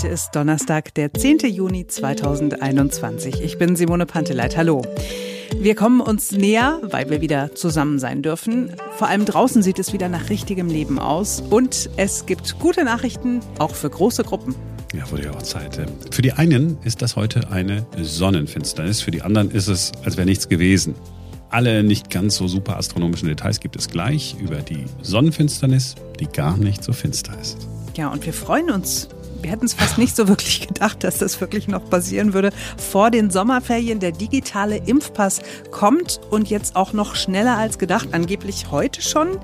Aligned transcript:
Heute 0.00 0.14
ist 0.14 0.30
Donnerstag, 0.34 0.94
der 0.94 1.12
10. 1.12 1.40
Juni 1.40 1.86
2021. 1.86 3.42
Ich 3.42 3.58
bin 3.58 3.76
Simone 3.76 4.06
Panteleit. 4.06 4.56
Hallo. 4.56 4.80
Wir 5.54 5.74
kommen 5.74 6.00
uns 6.00 6.32
näher, 6.32 6.80
weil 6.84 7.10
wir 7.10 7.20
wieder 7.20 7.54
zusammen 7.54 7.98
sein 7.98 8.22
dürfen. 8.22 8.72
Vor 8.96 9.08
allem 9.08 9.26
draußen 9.26 9.62
sieht 9.62 9.78
es 9.78 9.92
wieder 9.92 10.08
nach 10.08 10.30
richtigem 10.30 10.68
Leben 10.68 10.98
aus. 10.98 11.42
Und 11.42 11.90
es 11.98 12.24
gibt 12.24 12.58
gute 12.58 12.82
Nachrichten, 12.82 13.40
auch 13.58 13.74
für 13.74 13.90
große 13.90 14.24
Gruppen. 14.24 14.54
Ja, 14.94 15.10
wurde 15.10 15.24
ja 15.24 15.32
auch 15.32 15.42
Zeit. 15.42 15.78
Für 16.10 16.22
die 16.22 16.32
einen 16.32 16.78
ist 16.82 17.02
das 17.02 17.14
heute 17.14 17.50
eine 17.50 17.84
Sonnenfinsternis, 18.00 19.02
für 19.02 19.10
die 19.10 19.20
anderen 19.20 19.50
ist 19.50 19.68
es, 19.68 19.92
als 20.02 20.16
wäre 20.16 20.24
nichts 20.24 20.48
gewesen. 20.48 20.94
Alle 21.50 21.82
nicht 21.82 22.08
ganz 22.08 22.36
so 22.36 22.48
super 22.48 22.78
astronomischen 22.78 23.28
Details 23.28 23.60
gibt 23.60 23.76
es 23.76 23.90
gleich 23.90 24.34
über 24.40 24.62
die 24.62 24.86
Sonnenfinsternis, 25.02 25.94
die 26.18 26.26
gar 26.26 26.56
nicht 26.56 26.82
so 26.82 26.94
finster 26.94 27.38
ist. 27.38 27.68
Ja, 27.96 28.08
und 28.08 28.24
wir 28.24 28.32
freuen 28.32 28.70
uns 28.70 29.10
wir 29.42 29.50
hätten 29.50 29.66
es 29.66 29.74
fast 29.74 29.98
nicht 29.98 30.16
so 30.16 30.28
wirklich 30.28 30.68
gedacht, 30.68 31.04
dass 31.04 31.18
das 31.18 31.40
wirklich 31.40 31.68
noch 31.68 31.88
passieren 31.88 32.32
würde. 32.32 32.50
Vor 32.76 33.10
den 33.10 33.30
Sommerferien 33.30 34.00
der 34.00 34.12
digitale 34.12 34.76
Impfpass 34.76 35.40
kommt 35.70 36.20
und 36.30 36.50
jetzt 36.50 36.76
auch 36.76 36.92
noch 36.92 37.14
schneller 37.14 37.56
als 37.56 37.78
gedacht, 37.78 38.08
angeblich 38.12 38.70
heute 38.70 39.02
schon. 39.02 39.38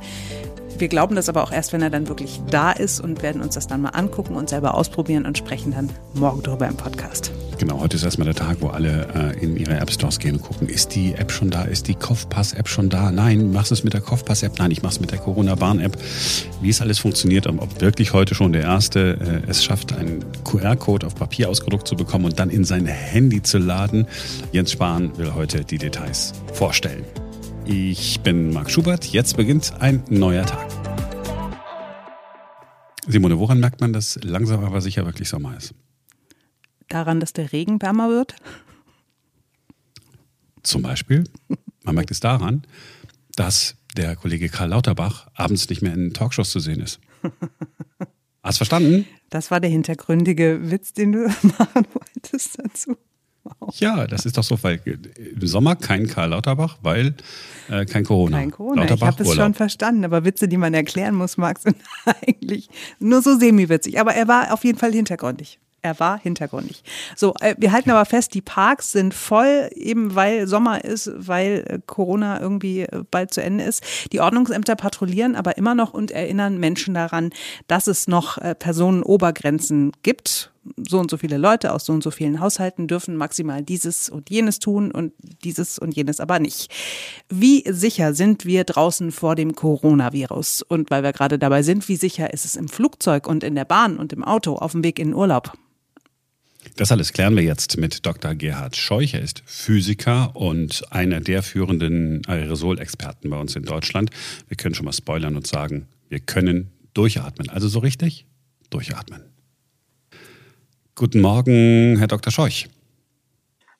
Wir 0.79 0.89
glauben 0.89 1.17
das 1.17 1.29
aber 1.29 1.43
auch 1.43 1.53
erst, 1.53 1.73
wenn 1.73 1.81
er 1.81 1.91
dann 1.91 2.09
wirklich 2.09 2.41
da 2.51 2.73
ist 2.73 3.01
und 3.01 3.23
werden 3.23 3.41
uns 3.41 3.55
das 3.55 3.67
dann 3.67 3.81
mal 3.81 3.91
angucken 3.91 4.35
und 4.37 4.51
selber 4.51 4.75
ausprobieren 4.75 5.25
und 5.25 5.39
sprechen 5.39 5.73
dann 5.73 5.91
morgen 6.15 6.43
drüber 6.43 6.67
im 6.69 6.77
Podcast. 6.77 7.33
Genau, 7.59 7.81
heute 7.81 7.97
ist 7.97 8.03
erstmal 8.03 8.27
der 8.27 8.35
Tag, 8.35 8.59
wo 8.61 8.69
alle 8.69 9.09
äh, 9.15 9.43
in 9.43 9.57
ihre 9.57 9.79
App 9.79 9.91
Stores 9.91 10.19
gehen 10.19 10.37
und 10.37 10.43
gucken, 10.43 10.69
ist 10.69 10.95
die 10.95 11.15
App 11.15 11.33
schon 11.33 11.49
da, 11.51 11.63
ist 11.63 11.89
die 11.89 11.95
Kopfpass-App 11.95 12.69
schon 12.69 12.91
da? 12.91 13.11
Nein, 13.11 13.53
machst 13.53 13.71
du 13.71 13.75
es 13.75 13.85
mit 13.85 13.95
der 13.95 14.03
Kopfpass-App? 14.03 14.59
Nein, 14.59 14.71
ich 14.71 14.83
mach's 14.83 15.01
mit 15.01 15.11
der 15.11 15.19
Corona-Bahn-App. 15.19 15.97
Wie 16.61 16.69
es 16.69 16.83
alles 16.83 16.99
funktioniert 16.99 17.47
und 17.47 17.59
ob 17.61 17.81
wirklich 17.81 18.13
heute 18.13 18.35
schon 18.35 18.53
der 18.53 18.63
Erste 18.63 19.43
äh, 19.47 19.51
es 19.51 19.65
schafft, 19.65 19.95
einen 19.95 20.23
QR-Code 20.45 21.07
auf 21.07 21.15
Papier 21.15 21.49
ausgedruckt 21.49 21.89
zu 21.89 21.97
bekommen 21.97 22.27
und 22.27 22.39
dann 22.39 22.51
in 22.51 22.65
sein 22.65 22.85
Handy 22.85 23.43
zu 23.43 23.57
laden. 23.57 24.07
Jens 24.53 24.73
Spahn 24.73 25.17
will 25.17 25.35
heute 25.35 25.65
die 25.65 25.79
Details 25.79 26.35
vorstellen. 26.53 27.05
Ich 27.69 28.21
bin 28.21 28.53
Marc 28.53 28.71
Schubert. 28.71 29.07
Jetzt 29.07 29.37
beginnt 29.37 29.73
ein 29.81 30.05
neuer 30.09 30.47
Tag. 30.47 30.69
Simone, 33.09 33.41
woran 33.41 33.59
merkt 33.59 33.81
man, 33.81 33.93
dass 33.93 34.21
langsam 34.23 34.65
aber 34.65 34.81
sicher 34.81 35.05
wirklich 35.05 35.29
Sommer 35.29 35.57
ist? 35.57 35.75
Daran, 36.89 37.19
dass 37.19 37.33
der 37.33 37.53
Regen 37.53 37.83
wärmer 37.83 38.09
wird? 38.09 38.37
Zum 40.63 40.83
Beispiel. 40.83 41.25
Man 41.83 41.97
merkt 41.97 42.13
es 42.13 42.21
daran, 42.21 42.63
dass 43.35 43.75
der 43.97 44.15
Kollege 44.15 44.49
Karl 44.49 44.69
Lauterbach 44.69 45.27
abends 45.35 45.69
nicht 45.69 45.83
mehr 45.83 45.95
in 45.95 46.13
Talkshows 46.13 46.51
zu 46.51 46.61
sehen 46.61 46.81
ist. 46.81 47.01
Hast 48.45 48.57
du 48.57 48.65
verstanden? 48.65 49.07
Das 49.29 49.51
war 49.51 49.59
der 49.59 49.71
hintergründige 49.71 50.71
Witz, 50.71 50.93
den 50.93 51.11
du 51.13 51.27
machen 51.43 51.87
wolltest 51.93 52.61
dazu. 52.61 52.97
Ja, 53.75 54.07
das 54.07 54.27
ist 54.27 54.39
doch 54.39 54.45
so, 54.45 54.63
weil 54.63 54.81
im 54.85 55.47
Sommer 55.47 55.77
kein 55.77 56.07
Karl 56.07 56.31
Lauterbach, 56.31 56.79
weil 56.83 57.15
äh, 57.69 57.85
kein 57.85 58.05
Corona. 58.05 58.39
Kein 58.39 58.51
Corona. 58.51 58.83
Lauterbach, 58.83 59.09
ich 59.09 59.19
habe 59.19 59.23
es 59.25 59.35
schon 59.35 59.55
verstanden, 59.55 60.05
aber 60.05 60.25
Witze, 60.25 60.49
die 60.49 60.57
man 60.57 60.75
erklären 60.75 61.15
muss, 61.15 61.37
Max, 61.37 61.63
sind 61.63 61.77
eigentlich 62.05 62.69
nur 62.99 63.23
so 63.23 63.39
semi-witzig. 63.39 64.01
Aber 64.01 64.15
er 64.15 64.29
war 64.29 64.53
auf 64.53 64.65
jeden 64.65 64.79
Fall 64.79 64.93
hintergründig. 64.93 65.59
Er 65.87 66.01
war 66.01 66.19
hintergründig. 66.19 66.83
So, 67.15 67.35
äh, 67.41 67.55
wir 67.59 67.71
halten 67.71 67.91
aber 67.91 68.05
fest, 68.07 68.35
die 68.35 68.43
Parks 68.43 68.91
sind 68.91 69.15
voll, 69.15 69.71
eben 69.73 70.17
weil 70.17 70.49
Sommer 70.49 70.85
ist, 70.85 71.13
weil 71.15 71.65
äh, 71.69 71.79
Corona 71.87 72.41
irgendwie 72.41 72.81
äh, 72.81 73.05
bald 73.09 73.33
zu 73.33 73.41
Ende 73.41 73.63
ist. 73.63 73.85
Die 74.13 74.21
Ordnungsämter 74.21 74.75
patrouillieren 74.75 75.37
aber 75.37 75.57
immer 75.57 75.77
noch 75.77 75.95
und 75.95 76.11
erinnern 76.11 76.59
Menschen 76.59 76.95
daran, 76.95 77.31
dass 77.69 77.87
es 77.87 78.09
noch 78.09 78.39
Personenobergrenzen 78.59 79.93
gibt 80.03 80.51
so 80.89 80.99
und 80.99 81.11
so 81.11 81.17
viele 81.17 81.37
Leute 81.37 81.73
aus 81.73 81.87
so 81.87 81.93
und 81.93 82.03
so 82.03 82.11
vielen 82.11 82.41
Haushalten 82.41 82.89
dürfen 82.89 83.17
maximal 83.17 83.63
dieses 83.63 84.09
und 84.09 84.31
jenes 84.31 84.59
tun 84.59 84.91
und 84.91 85.13
dieses 85.45 85.79
und 85.79 85.95
jenes 85.95 86.21
aber 86.21 86.39
nicht. 86.39 86.71
Wie 87.29 87.65
sicher 87.67 88.15
sind 88.15 88.45
wir 88.45 88.65
draußen 88.65 89.13
vor 89.13 89.35
dem 89.35 89.55
Coronavirus? 89.55 90.63
Und 90.63 90.91
weil 90.91 91.03
wir 91.03 91.13
gerade 91.13 91.39
dabei 91.39 91.63
sind, 91.63 91.89
wie 91.89 91.97
sicher 91.97 92.33
ist 92.33 92.45
es 92.45 92.57
im 92.57 92.69
Flugzeug 92.69 93.27
und 93.27 93.45
in 93.45 93.55
der 93.55 93.65
Bahn 93.65 93.97
und 93.99 94.13
im 94.13 94.25
Auto 94.25 94.55
auf 94.55 94.73
dem 94.73 94.85
Weg 94.85 94.99
in 94.99 95.09
den 95.09 95.15
Urlaub? 95.15 95.53
Das 96.75 96.91
alles 96.91 97.13
klären 97.13 97.37
wir 97.37 97.43
jetzt 97.43 97.79
mit 97.79 98.05
Dr. 98.05 98.35
Gerhard 98.35 98.77
Scheuch. 98.77 99.15
Er 99.15 99.23
ist 99.23 99.43
Physiker 99.47 100.35
und 100.35 100.93
einer 100.93 101.21
der 101.21 101.43
führenden 101.43 102.23
Aerosolexperten 102.27 103.31
bei 103.31 103.39
uns 103.39 103.55
in 103.55 103.63
Deutschland. 103.63 104.11
Wir 104.49 104.57
können 104.57 104.75
schon 104.75 104.85
mal 104.85 104.93
spoilern 104.93 105.37
und 105.37 105.47
sagen, 105.47 105.87
wir 106.09 106.21
können 106.21 106.73
durchatmen. 106.93 107.49
Also 107.49 107.69
so 107.69 107.79
richtig 107.79 108.27
durchatmen. 108.71 109.23
Guten 110.99 111.21
Morgen, 111.21 111.99
Herr 111.99 112.07
Dr. 112.07 112.33
Scheuch. 112.33 112.71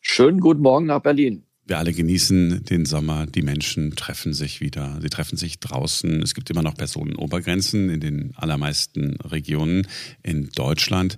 Schönen 0.03 0.39
guten 0.39 0.61
Morgen 0.61 0.85
nach 0.85 1.01
Berlin. 1.01 1.45
Wir 1.65 1.79
alle 1.79 1.95
genießen 1.95 2.67
den 2.67 2.85
Sommer, 2.85 3.25
die 3.25 3.41
Menschen 3.41 3.97
treffen 3.97 4.35
sich 4.35 4.61
wieder, 4.61 4.99
sie 5.01 5.09
treffen 5.09 5.39
sich 5.39 5.59
draußen. 5.59 6.21
Es 6.21 6.35
gibt 6.35 6.51
immer 6.51 6.63
noch 6.63 6.75
Personenobergrenzen 6.75 7.89
in 7.89 8.01
den 8.01 8.35
allermeisten 8.37 9.17
Regionen 9.23 9.87
in 10.23 10.51
Deutschland. 10.51 11.17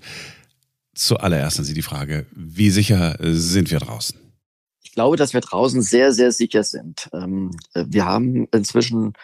Zuallererst 0.94 1.58
an 1.58 1.64
Sie 1.64 1.74
die 1.74 1.82
Frage, 1.82 2.26
wie 2.30 2.70
sicher 2.70 3.16
sind 3.20 3.72
wir 3.72 3.80
draußen? 3.80 4.20
Ich 4.84 4.92
glaube, 4.92 5.16
dass 5.16 5.34
wir 5.34 5.40
draußen 5.40 5.82
sehr, 5.82 6.12
sehr 6.12 6.30
sicher 6.30 6.62
sind. 6.62 7.08
Ähm, 7.12 7.50
äh, 7.74 7.86
wir 7.88 8.04
haben 8.04 8.46
inzwischen 8.52 9.14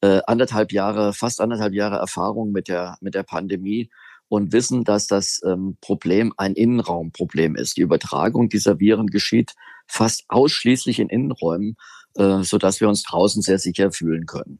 äh, 0.00 0.20
anderthalb 0.28 0.70
Jahre, 0.70 1.12
fast 1.12 1.40
anderthalb 1.40 1.74
Jahre 1.74 1.96
Erfahrung 1.96 2.52
mit 2.52 2.68
der, 2.68 2.98
mit 3.00 3.16
der 3.16 3.24
Pandemie 3.24 3.90
und 4.30 4.52
wissen, 4.52 4.84
dass 4.84 5.08
das 5.08 5.40
ähm, 5.44 5.76
Problem 5.80 6.32
ein 6.36 6.54
Innenraumproblem 6.54 7.56
ist. 7.56 7.76
Die 7.76 7.80
Übertragung 7.82 8.48
dieser 8.48 8.78
Viren 8.78 9.08
geschieht 9.08 9.54
fast 9.88 10.24
ausschließlich 10.28 11.00
in 11.00 11.08
Innenräumen, 11.08 11.76
äh, 12.14 12.42
sodass 12.42 12.80
wir 12.80 12.88
uns 12.88 13.02
draußen 13.02 13.42
sehr 13.42 13.58
sicher 13.58 13.90
fühlen 13.90 14.26
können. 14.26 14.58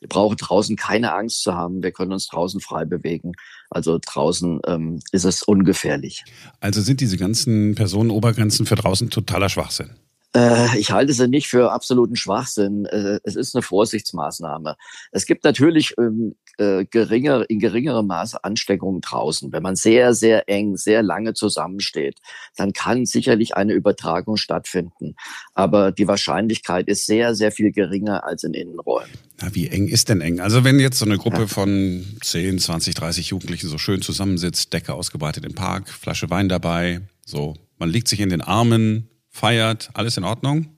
Wir 0.00 0.08
brauchen 0.08 0.36
draußen 0.36 0.74
keine 0.74 1.14
Angst 1.14 1.42
zu 1.42 1.54
haben. 1.54 1.84
Wir 1.84 1.92
können 1.92 2.12
uns 2.12 2.26
draußen 2.26 2.60
frei 2.60 2.84
bewegen. 2.84 3.34
Also 3.70 4.00
draußen 4.04 4.60
ähm, 4.66 4.98
ist 5.12 5.24
es 5.24 5.44
ungefährlich. 5.44 6.24
Also 6.58 6.80
sind 6.80 7.00
diese 7.00 7.16
ganzen 7.16 7.76
Personenobergrenzen 7.76 8.66
für 8.66 8.74
draußen 8.74 9.10
totaler 9.10 9.48
Schwachsinn? 9.48 9.90
Äh, 10.34 10.78
ich 10.78 10.92
halte 10.92 11.12
sie 11.12 11.28
nicht 11.28 11.48
für 11.48 11.72
absoluten 11.72 12.16
Schwachsinn. 12.16 12.86
Äh, 12.86 13.20
es 13.24 13.36
ist 13.36 13.54
eine 13.54 13.62
Vorsichtsmaßnahme. 13.62 14.76
Es 15.10 15.26
gibt 15.26 15.44
natürlich 15.44 15.94
ähm, 15.98 16.34
äh, 16.58 16.84
geringer, 16.86 17.48
in 17.48 17.58
geringerem 17.58 18.06
Maße 18.06 18.42
Ansteckungen 18.42 19.00
draußen. 19.02 19.52
Wenn 19.52 19.62
man 19.62 19.76
sehr, 19.76 20.14
sehr 20.14 20.48
eng, 20.48 20.76
sehr 20.76 21.02
lange 21.02 21.34
zusammensteht, 21.34 22.18
dann 22.56 22.72
kann 22.72 23.04
sicherlich 23.04 23.56
eine 23.56 23.74
Übertragung 23.74 24.36
stattfinden. 24.36 25.16
Aber 25.54 25.92
die 25.92 26.08
Wahrscheinlichkeit 26.08 26.88
ist 26.88 27.06
sehr, 27.06 27.34
sehr 27.34 27.52
viel 27.52 27.70
geringer 27.72 28.24
als 28.24 28.44
in 28.44 28.54
Innenräumen. 28.54 29.10
Na, 29.40 29.54
wie 29.54 29.68
eng 29.68 29.88
ist 29.88 30.08
denn 30.08 30.20
eng? 30.20 30.40
Also 30.40 30.64
wenn 30.64 30.78
jetzt 30.78 30.98
so 30.98 31.04
eine 31.04 31.18
Gruppe 31.18 31.42
ja. 31.42 31.46
von 31.46 32.04
10, 32.22 32.58
20, 32.58 32.94
30 32.94 33.28
Jugendlichen 33.28 33.68
so 33.68 33.76
schön 33.76 34.00
zusammensitzt, 34.00 34.72
Decke 34.72 34.94
ausgebreitet 34.94 35.44
im 35.44 35.54
Park, 35.54 35.90
Flasche 35.90 36.30
Wein 36.30 36.48
dabei, 36.48 37.00
so, 37.24 37.54
man 37.78 37.88
liegt 37.88 38.08
sich 38.08 38.20
in 38.20 38.28
den 38.28 38.40
Armen, 38.40 39.08
feiert, 39.32 39.90
alles 39.94 40.16
in 40.16 40.24
Ordnung? 40.24 40.76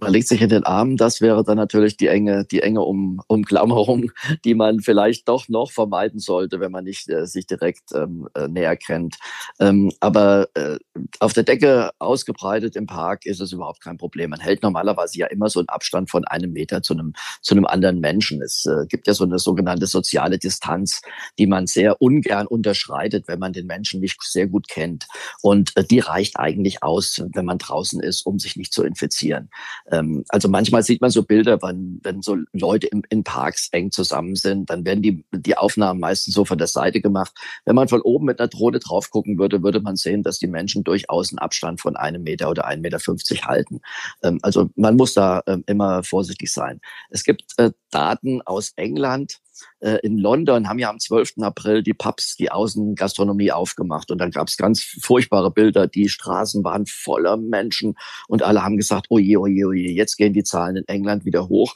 Man 0.00 0.12
legt 0.12 0.28
sich 0.28 0.40
in 0.40 0.48
den 0.48 0.64
Arm, 0.64 0.96
das 0.96 1.20
wäre 1.20 1.44
dann 1.44 1.56
natürlich 1.56 1.96
die 1.96 2.08
enge, 2.08 2.44
die 2.44 2.62
enge 2.62 2.82
um, 2.82 3.20
Umklammerung, 3.26 4.12
die 4.44 4.54
man 4.54 4.80
vielleicht 4.80 5.28
doch 5.28 5.48
noch 5.48 5.70
vermeiden 5.70 6.20
sollte, 6.20 6.60
wenn 6.60 6.72
man 6.72 6.84
nicht 6.84 7.08
äh, 7.08 7.26
sich 7.26 7.46
direkt 7.46 7.92
ähm, 7.94 8.28
äh, 8.34 8.48
näher 8.48 8.76
kennt. 8.76 9.16
Ähm, 9.60 9.92
aber 10.00 10.48
äh, 10.54 10.78
auf 11.20 11.32
der 11.32 11.42
Decke 11.42 11.90
ausgebreitet 11.98 12.76
im 12.76 12.86
Park 12.86 13.26
ist 13.26 13.40
es 13.40 13.52
überhaupt 13.52 13.82
kein 13.82 13.98
Problem. 13.98 14.30
Man 14.30 14.40
hält 14.40 14.62
normalerweise 14.62 15.18
ja 15.18 15.26
immer 15.26 15.48
so 15.48 15.60
einen 15.60 15.68
Abstand 15.68 16.10
von 16.10 16.24
einem 16.24 16.52
Meter 16.52 16.82
zu 16.82 16.94
einem, 16.94 17.12
zu 17.42 17.54
einem 17.54 17.66
anderen 17.66 18.00
Menschen. 18.00 18.42
Es 18.42 18.66
äh, 18.66 18.86
gibt 18.86 19.06
ja 19.06 19.14
so 19.14 19.24
eine 19.24 19.38
sogenannte 19.38 19.86
soziale 19.86 20.38
Distanz, 20.38 21.02
die 21.38 21.46
man 21.46 21.66
sehr 21.66 22.00
ungern 22.00 22.46
unterschreitet, 22.46 23.26
wenn 23.26 23.38
man 23.38 23.52
den 23.52 23.66
Menschen 23.66 24.00
nicht 24.00 24.22
sehr 24.22 24.46
gut 24.46 24.68
kennt. 24.68 25.06
Und 25.42 25.76
äh, 25.76 25.84
die 25.84 25.98
reicht 25.98 26.38
eigentlich 26.38 26.82
aus, 26.82 27.22
wenn 27.32 27.44
man 27.44 27.58
draußen 27.58 28.00
ist, 28.00 28.24
um 28.26 28.38
sich 28.38 28.56
nicht 28.56 28.72
zu 28.72 28.84
infizieren. 28.84 29.50
Ähm, 29.90 30.24
also 30.28 30.48
manchmal 30.48 30.82
sieht 30.82 31.00
man 31.00 31.10
so 31.10 31.22
Bilder, 31.22 31.60
wenn, 31.62 32.00
wenn 32.02 32.22
so 32.22 32.36
Leute 32.52 32.86
im, 32.88 33.02
in 33.08 33.24
Parks 33.24 33.68
eng 33.72 33.90
zusammen 33.90 34.36
sind, 34.36 34.70
dann 34.70 34.84
werden 34.84 35.02
die, 35.02 35.24
die 35.32 35.56
Aufnahmen 35.56 36.00
meistens 36.00 36.34
so 36.34 36.44
von 36.44 36.58
der 36.58 36.66
Seite 36.66 37.00
gemacht. 37.00 37.32
Wenn 37.64 37.74
man 37.74 37.88
von 37.88 38.00
oben 38.02 38.26
mit 38.26 38.40
einer 38.40 38.48
Drohne 38.48 38.78
drauf 38.78 39.10
gucken 39.10 39.38
würde, 39.38 39.62
würde 39.62 39.80
man 39.80 39.96
sehen, 39.96 40.22
dass 40.22 40.38
die 40.38 40.46
Menschen 40.46 40.84
durchaus 40.84 41.30
einen 41.30 41.38
Abstand 41.38 41.80
von 41.80 41.96
einem 41.96 42.22
Meter 42.22 42.50
oder 42.50 42.68
1,50 42.68 43.34
Meter 43.34 43.46
halten. 43.46 43.80
Ähm, 44.22 44.38
also 44.42 44.70
man 44.76 44.96
muss 44.96 45.14
da 45.14 45.42
ähm, 45.46 45.64
immer 45.66 46.02
vorsichtig 46.02 46.52
sein. 46.52 46.80
Es 47.10 47.24
gibt 47.24 47.44
äh, 47.56 47.70
Daten 47.90 48.42
aus 48.42 48.72
England, 48.76 49.38
äh, 49.80 49.98
in 50.02 50.18
London 50.18 50.68
haben 50.68 50.78
ja 50.78 50.90
am 50.90 50.98
12. 50.98 51.34
April 51.40 51.82
die 51.82 51.94
Pubs 51.94 52.36
die 52.36 52.50
Außengastronomie 52.50 53.52
aufgemacht 53.52 54.10
und 54.10 54.18
dann 54.18 54.30
gab 54.30 54.48
es 54.48 54.56
ganz 54.56 54.82
furchtbare 55.02 55.50
Bilder. 55.50 55.86
Die 55.86 56.08
Straßen 56.08 56.64
waren 56.64 56.86
voller 56.86 57.36
Menschen 57.36 57.94
und 58.28 58.42
alle 58.42 58.62
haben 58.64 58.76
gesagt, 58.76 59.06
oje, 59.10 59.40
oje, 59.40 59.66
oje, 59.66 59.90
jetzt 59.90 60.16
gehen 60.16 60.32
die 60.32 60.44
Zahlen 60.44 60.76
in 60.76 60.88
England 60.88 61.24
wieder 61.24 61.48
hoch. 61.48 61.74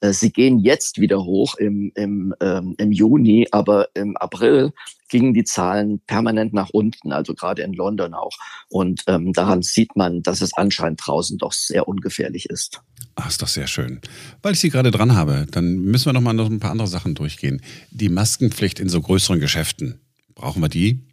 Äh, 0.00 0.12
sie 0.12 0.32
gehen 0.32 0.58
jetzt 0.58 1.00
wieder 1.00 1.24
hoch 1.24 1.54
im, 1.56 1.92
im, 1.94 2.34
ähm, 2.40 2.74
im 2.78 2.92
Juni, 2.92 3.48
aber 3.50 3.88
im 3.94 4.16
April 4.16 4.72
gingen 5.08 5.34
die 5.34 5.44
Zahlen 5.44 6.00
permanent 6.06 6.52
nach 6.52 6.70
unten, 6.70 7.12
also 7.12 7.34
gerade 7.34 7.62
in 7.62 7.72
London 7.72 8.14
auch. 8.14 8.36
Und 8.68 9.02
ähm, 9.06 9.32
daran 9.32 9.62
sieht 9.62 9.96
man, 9.96 10.22
dass 10.22 10.40
es 10.40 10.54
anscheinend 10.54 11.00
draußen 11.04 11.36
doch 11.38 11.52
sehr 11.52 11.88
ungefährlich 11.88 12.46
ist. 12.48 12.80
Ach, 13.22 13.28
ist 13.28 13.42
doch 13.42 13.48
sehr 13.48 13.66
schön. 13.66 14.00
Weil 14.40 14.54
ich 14.54 14.60
Sie 14.60 14.70
gerade 14.70 14.90
dran 14.90 15.14
habe, 15.14 15.46
dann 15.50 15.76
müssen 15.76 16.06
wir 16.06 16.14
noch 16.14 16.22
mal 16.22 16.32
noch 16.32 16.48
ein 16.48 16.58
paar 16.58 16.70
andere 16.70 16.88
Sachen 16.88 17.14
durchgehen. 17.14 17.60
Die 17.90 18.08
Maskenpflicht 18.08 18.80
in 18.80 18.88
so 18.88 19.02
größeren 19.02 19.40
Geschäften, 19.40 20.00
brauchen 20.34 20.62
wir 20.62 20.70
die? 20.70 21.04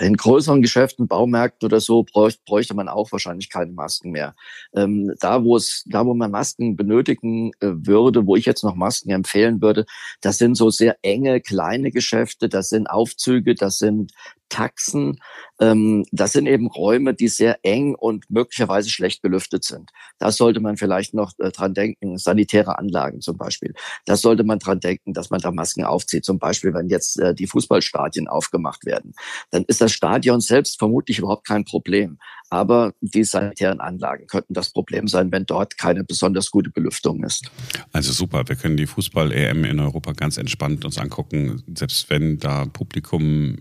In 0.00 0.16
größeren 0.16 0.60
Geschäften, 0.60 1.06
Baumärkten 1.06 1.66
oder 1.66 1.80
so, 1.80 2.02
bräuchte, 2.02 2.40
bräuchte 2.46 2.74
man 2.74 2.88
auch 2.88 3.12
wahrscheinlich 3.12 3.50
keine 3.50 3.72
Masken 3.72 4.10
mehr. 4.10 4.34
Ähm, 4.74 5.12
da, 5.20 5.44
wo 5.44 5.56
es, 5.56 5.84
da, 5.86 6.04
wo 6.04 6.14
man 6.14 6.30
Masken 6.30 6.76
benötigen 6.76 7.52
äh, 7.60 7.68
würde, 7.72 8.26
wo 8.26 8.36
ich 8.36 8.44
jetzt 8.46 8.64
noch 8.64 8.74
Masken 8.74 9.10
empfehlen 9.10 9.60
würde, 9.60 9.86
das 10.20 10.38
sind 10.38 10.56
so 10.56 10.70
sehr 10.70 10.96
enge, 11.02 11.40
kleine 11.40 11.90
Geschäfte, 11.90 12.48
das 12.48 12.70
sind 12.70 12.86
Aufzüge, 12.86 13.54
das 13.54 13.78
sind 13.78 14.12
Taxen. 14.48 15.18
Ähm, 15.60 16.04
das 16.12 16.32
sind 16.32 16.46
eben 16.46 16.66
Räume, 16.68 17.14
die 17.14 17.28
sehr 17.28 17.58
eng 17.62 17.94
und 17.94 18.30
möglicherweise 18.30 18.90
schlecht 18.90 19.22
belüftet 19.22 19.64
sind. 19.64 19.90
Da 20.18 20.30
sollte 20.30 20.60
man 20.60 20.76
vielleicht 20.76 21.14
noch 21.14 21.32
äh, 21.38 21.50
dran 21.50 21.74
denken, 21.74 22.18
sanitäre 22.18 22.78
Anlagen 22.78 23.20
zum 23.20 23.36
Beispiel. 23.36 23.74
Da 24.04 24.16
sollte 24.16 24.44
man 24.44 24.58
dran 24.58 24.80
denken, 24.80 25.12
dass 25.12 25.30
man 25.30 25.40
da 25.40 25.50
Masken 25.50 25.84
aufzieht. 25.84 26.24
Zum 26.24 26.38
Beispiel, 26.38 26.74
wenn 26.74 26.88
jetzt 26.88 27.18
äh, 27.18 27.34
die 27.34 27.46
Fußballstadien 27.46 28.28
aufgemacht 28.28 28.84
werden. 28.86 29.14
Dann 29.50 29.64
ist 29.64 29.80
das 29.80 29.92
Stadion 29.92 30.40
selbst 30.40 30.78
vermutlich 30.78 31.18
überhaupt 31.18 31.46
kein 31.46 31.64
Problem. 31.64 32.18
Aber 32.48 32.94
die 33.00 33.24
sanitären 33.24 33.80
Anlagen 33.80 34.26
könnten 34.28 34.54
das 34.54 34.70
Problem 34.70 35.08
sein, 35.08 35.32
wenn 35.32 35.46
dort 35.46 35.78
keine 35.78 36.04
besonders 36.04 36.50
gute 36.50 36.70
Belüftung 36.70 37.24
ist. 37.24 37.50
Also 37.92 38.12
super, 38.12 38.44
wir 38.46 38.54
können 38.54 38.76
die 38.76 38.86
Fußball-EM 38.86 39.64
in 39.64 39.80
Europa 39.80 40.12
ganz 40.12 40.38
entspannt 40.38 40.84
uns 40.84 40.98
angucken, 40.98 41.62
selbst 41.74 42.08
wenn 42.08 42.38
da 42.38 42.66
Publikum 42.66 43.58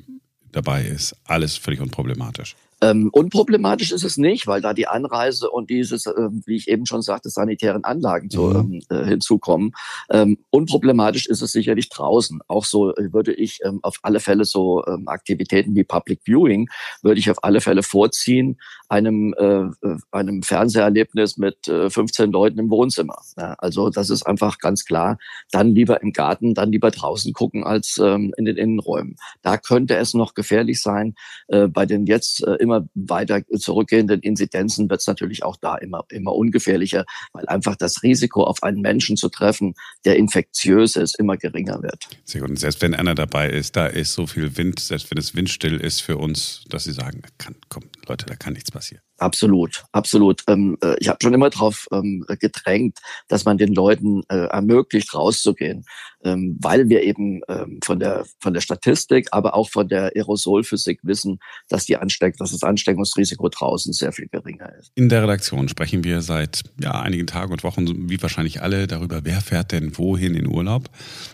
dabei 0.55 0.83
ist. 0.83 1.15
Alles 1.25 1.57
völlig 1.57 1.81
unproblematisch. 1.81 2.55
Ähm, 2.81 3.09
unproblematisch 3.11 3.91
ist 3.91 4.03
es 4.03 4.17
nicht, 4.17 4.47
weil 4.47 4.61
da 4.61 4.73
die 4.73 4.87
Anreise 4.87 5.49
und 5.49 5.69
dieses, 5.69 6.05
äh, 6.07 6.13
wie 6.45 6.57
ich 6.57 6.67
eben 6.67 6.85
schon 6.85 7.01
sagte, 7.01 7.29
sanitären 7.29 7.85
Anlagen 7.85 8.29
zu, 8.29 8.43
mhm. 8.43 8.81
ähm, 8.89 8.97
äh, 8.97 9.05
hinzukommen. 9.05 9.71
Ähm, 10.09 10.37
unproblematisch 10.49 11.25
ist 11.25 11.41
es 11.41 11.51
sicherlich 11.51 11.89
draußen. 11.89 12.41
Auch 12.47 12.65
so 12.65 12.93
äh, 12.93 13.13
würde 13.13 13.33
ich 13.33 13.59
ähm, 13.63 13.79
auf 13.81 13.99
alle 14.01 14.19
Fälle 14.19 14.43
so 14.43 14.85
ähm, 14.87 15.07
Aktivitäten 15.07 15.73
wie 15.75 15.85
Public 15.85 16.19
Viewing 16.25 16.67
würde 17.01 17.19
ich 17.19 17.31
auf 17.31 17.43
alle 17.43 17.61
Fälle 17.61 17.81
vorziehen, 17.81 18.59
einem, 18.89 19.33
äh, 19.37 19.63
äh 19.87 19.97
einem 20.11 20.43
Fernseherlebnis 20.43 21.37
mit 21.37 21.67
äh, 21.67 21.89
15 21.89 22.31
Leuten 22.31 22.59
im 22.59 22.69
Wohnzimmer. 22.69 23.17
Ja, 23.37 23.55
also 23.57 23.89
das 23.89 24.09
ist 24.09 24.23
einfach 24.23 24.59
ganz 24.59 24.85
klar. 24.85 25.17
Dann 25.51 25.69
lieber 25.69 26.01
im 26.01 26.13
Garten, 26.13 26.53
dann 26.53 26.71
lieber 26.71 26.91
draußen 26.91 27.33
gucken 27.33 27.63
als 27.63 27.99
ähm, 28.01 28.33
in 28.37 28.45
den 28.45 28.57
Innenräumen. 28.57 29.15
Da 29.41 29.57
könnte 29.57 29.95
es 29.95 30.13
noch 30.13 30.33
gefährlich 30.33 30.81
sein. 30.81 31.15
Äh, 31.47 31.67
bei 31.67 31.85
den 31.85 32.05
jetzt 32.05 32.45
äh, 32.45 32.55
immer 32.55 32.87
weiter 32.93 33.41
zurückgehenden 33.57 34.21
Inzidenzen 34.21 34.89
wird 34.89 35.01
es 35.01 35.07
natürlich 35.07 35.43
auch 35.43 35.57
da 35.57 35.75
immer, 35.75 36.05
immer 36.09 36.33
ungefährlicher, 36.33 37.05
weil 37.33 37.45
einfach 37.47 37.75
das 37.75 38.03
Risiko, 38.03 38.43
auf 38.43 38.63
einen 38.63 38.81
Menschen 38.81 39.17
zu 39.17 39.29
treffen, 39.29 39.75
der 40.05 40.17
infektiös 40.17 40.95
ist, 40.95 41.17
immer 41.19 41.37
geringer 41.37 41.81
wird. 41.81 42.07
Sehr 42.23 42.41
gut. 42.41 42.51
Und 42.51 42.59
selbst 42.59 42.81
wenn 42.81 42.93
einer 42.93 43.15
dabei 43.15 43.49
ist, 43.49 43.75
da 43.75 43.87
ist 43.87 44.13
so 44.13 44.27
viel 44.27 44.57
Wind, 44.57 44.79
selbst 44.79 45.09
wenn 45.11 45.17
es 45.17 45.35
windstill 45.35 45.77
ist 45.77 46.01
für 46.01 46.17
uns, 46.17 46.63
dass 46.69 46.83
sie 46.83 46.91
sagen, 46.91 47.21
kann, 47.37 47.55
komm, 47.69 47.83
Leute, 48.07 48.25
da 48.25 48.35
kann 48.35 48.53
nichts 48.53 48.73
passieren. 48.75 49.01
Absolut, 49.17 49.85
absolut. 49.93 50.41
Ähm, 50.47 50.77
äh, 50.83 50.97
ich 50.99 51.07
habe 51.07 51.19
schon 51.21 51.33
immer 51.33 51.49
darauf 51.49 51.87
ähm, 51.93 52.25
gedrängt, 52.39 52.99
dass 53.29 53.45
man 53.45 53.57
den 53.57 53.73
Leuten 53.73 54.23
äh, 54.27 54.47
ermöglicht, 54.47 55.13
rauszugehen, 55.13 55.85
ähm, 56.25 56.57
weil 56.61 56.89
wir 56.89 57.01
eben 57.01 57.39
ähm, 57.47 57.79
von 57.81 57.99
der 57.99 58.25
von 58.41 58.53
der 58.53 58.59
Statistik, 58.59 59.29
aber 59.31 59.55
auch 59.55 59.69
von 59.69 59.87
der 59.87 60.11
Aerosolphysik 60.15 60.99
wissen, 61.03 61.39
dass 61.69 61.85
die 61.85 61.95
Ansteck, 61.95 62.35
dass 62.37 62.51
das 62.51 62.63
Ansteckungsrisiko 62.63 63.47
draußen 63.47 63.93
sehr 63.93 64.11
viel 64.11 64.27
geringer 64.27 64.69
ist. 64.75 64.91
In 64.95 65.07
der 65.07 65.23
Redaktion 65.23 65.69
sprechen 65.69 66.03
wir 66.03 66.21
seit 66.21 66.63
ja, 66.81 66.99
einigen 66.99 67.25
Tagen 67.25 67.53
und 67.53 67.63
Wochen, 67.63 68.09
wie 68.09 68.21
wahrscheinlich 68.21 68.61
alle, 68.61 68.85
darüber, 68.85 69.21
wer 69.23 69.39
fährt 69.39 69.71
denn 69.71 69.97
wohin 69.97 70.35
in 70.35 70.47
Urlaub. 70.47 70.89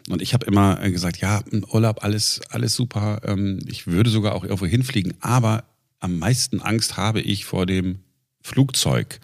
Und 0.07 0.21
ich 0.21 0.35
habe 0.35 0.45
immer 0.45 0.83
äh, 0.83 0.91
gesagt, 0.91 1.17
ja, 1.17 1.41
Urlaub, 1.73 2.03
alles 2.03 2.41
alles 2.51 2.75
super. 2.75 3.21
Ähm, 3.25 3.59
ich 3.65 3.87
würde 3.87 4.11
sogar 4.11 4.35
auch 4.35 4.43
irgendwo 4.43 4.67
hinfliegen, 4.67 5.15
aber 5.19 5.63
am 6.01 6.19
meisten 6.19 6.61
Angst 6.61 6.97
habe 6.97 7.21
ich 7.21 7.45
vor 7.45 7.65
dem 7.65 7.99
Flugzeug. 8.41 9.19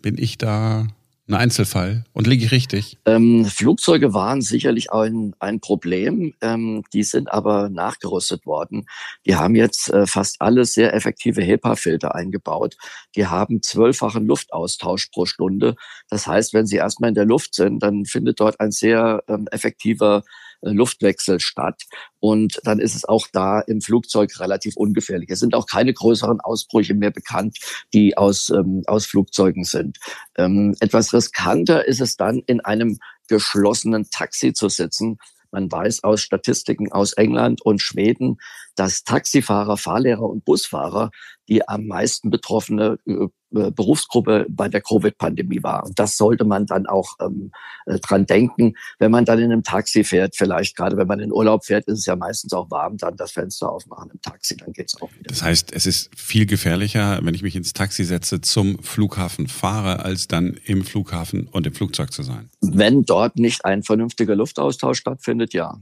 Bin 0.00 0.16
ich 0.16 0.38
da 0.38 0.86
ein 1.26 1.34
Einzelfall 1.34 2.04
und 2.12 2.26
liege 2.26 2.44
ich 2.44 2.52
richtig? 2.52 2.96
Ähm, 3.04 3.44
Flugzeuge 3.44 4.14
waren 4.14 4.40
sicherlich 4.40 4.92
ein, 4.92 5.34
ein 5.40 5.60
Problem. 5.60 6.34
Ähm, 6.40 6.84
die 6.92 7.02
sind 7.02 7.30
aber 7.30 7.68
nachgerüstet 7.68 8.46
worden. 8.46 8.86
Die 9.26 9.36
haben 9.36 9.54
jetzt 9.54 9.90
äh, 9.90 10.06
fast 10.06 10.40
alle 10.40 10.64
sehr 10.64 10.94
effektive 10.94 11.42
HEPA-Filter 11.42 12.14
eingebaut. 12.14 12.76
Die 13.14 13.26
haben 13.26 13.62
zwölffachen 13.62 14.26
Luftaustausch 14.26 15.08
pro 15.08 15.26
Stunde. 15.26 15.74
Das 16.08 16.26
heißt, 16.26 16.54
wenn 16.54 16.66
sie 16.66 16.76
erstmal 16.76 17.08
in 17.08 17.14
der 17.14 17.26
Luft 17.26 17.54
sind, 17.54 17.82
dann 17.82 18.04
findet 18.06 18.40
dort 18.40 18.60
ein 18.60 18.70
sehr 18.70 19.22
ähm, 19.28 19.48
effektiver 19.50 20.22
Luftwechsel 20.62 21.40
statt. 21.40 21.82
Und 22.20 22.60
dann 22.64 22.78
ist 22.78 22.94
es 22.94 23.04
auch 23.04 23.26
da 23.32 23.60
im 23.60 23.80
Flugzeug 23.80 24.38
relativ 24.40 24.76
ungefährlich. 24.76 25.30
Es 25.30 25.40
sind 25.40 25.54
auch 25.54 25.66
keine 25.66 25.92
größeren 25.92 26.40
Ausbrüche 26.40 26.94
mehr 26.94 27.10
bekannt, 27.10 27.58
die 27.94 28.16
aus, 28.16 28.50
ähm, 28.50 28.82
aus 28.86 29.06
Flugzeugen 29.06 29.64
sind. 29.64 29.98
Ähm, 30.36 30.74
etwas 30.80 31.12
riskanter 31.12 31.86
ist 31.86 32.00
es 32.00 32.16
dann, 32.16 32.42
in 32.46 32.60
einem 32.60 32.98
geschlossenen 33.28 34.08
Taxi 34.10 34.52
zu 34.52 34.68
sitzen. 34.68 35.18
Man 35.50 35.70
weiß 35.70 36.04
aus 36.04 36.20
Statistiken 36.20 36.92
aus 36.92 37.14
England 37.14 37.62
und 37.62 37.80
Schweden, 37.80 38.36
dass 38.74 39.04
Taxifahrer, 39.04 39.76
Fahrlehrer 39.76 40.28
und 40.28 40.44
Busfahrer 40.44 41.10
die 41.48 41.66
am 41.66 41.86
meisten 41.86 42.30
betroffene 42.30 42.98
äh, 43.06 43.12
äh, 43.12 43.28
Berufsgruppe 43.50 44.46
bei 44.48 44.68
der 44.68 44.80
Covid-Pandemie 44.82 45.62
war. 45.62 45.84
Und 45.86 45.98
das 45.98 46.16
sollte 46.16 46.44
man 46.44 46.66
dann 46.66 46.86
auch 46.86 47.14
ähm, 47.20 47.50
äh, 47.86 47.98
dran 47.98 48.26
denken, 48.26 48.74
wenn 48.98 49.10
man 49.10 49.24
dann 49.24 49.38
in 49.38 49.50
einem 49.50 49.62
Taxi 49.62 50.04
fährt. 50.04 50.36
Vielleicht 50.36 50.76
gerade 50.76 50.96
wenn 50.96 51.06
man 51.06 51.20
in 51.20 51.32
Urlaub 51.32 51.64
fährt, 51.64 51.86
ist 51.86 52.00
es 52.00 52.06
ja 52.06 52.16
meistens 52.16 52.52
auch 52.52 52.70
warm, 52.70 52.98
dann 52.98 53.16
das 53.16 53.32
Fenster 53.32 53.70
aufmachen 53.70 54.10
im 54.12 54.20
Taxi, 54.20 54.56
dann 54.56 54.72
geht's 54.72 55.00
auch 55.00 55.10
wieder. 55.12 55.28
Das 55.28 55.42
heißt, 55.42 55.72
es 55.72 55.86
ist 55.86 56.10
viel 56.16 56.46
gefährlicher, 56.46 57.20
wenn 57.22 57.34
ich 57.34 57.42
mich 57.42 57.56
ins 57.56 57.72
Taxi 57.72 58.04
setze, 58.04 58.40
zum 58.40 58.82
Flughafen 58.82 59.48
fahre, 59.48 60.04
als 60.04 60.28
dann 60.28 60.58
im 60.64 60.84
Flughafen 60.84 61.48
und 61.48 61.66
im 61.66 61.72
Flugzeug 61.72 62.12
zu 62.12 62.22
sein. 62.22 62.50
Wenn 62.60 63.04
dort 63.04 63.36
nicht 63.36 63.64
ein 63.64 63.82
vernünftiger 63.82 64.36
Luftaustausch 64.36 64.98
stattfindet, 64.98 65.54
ja. 65.54 65.80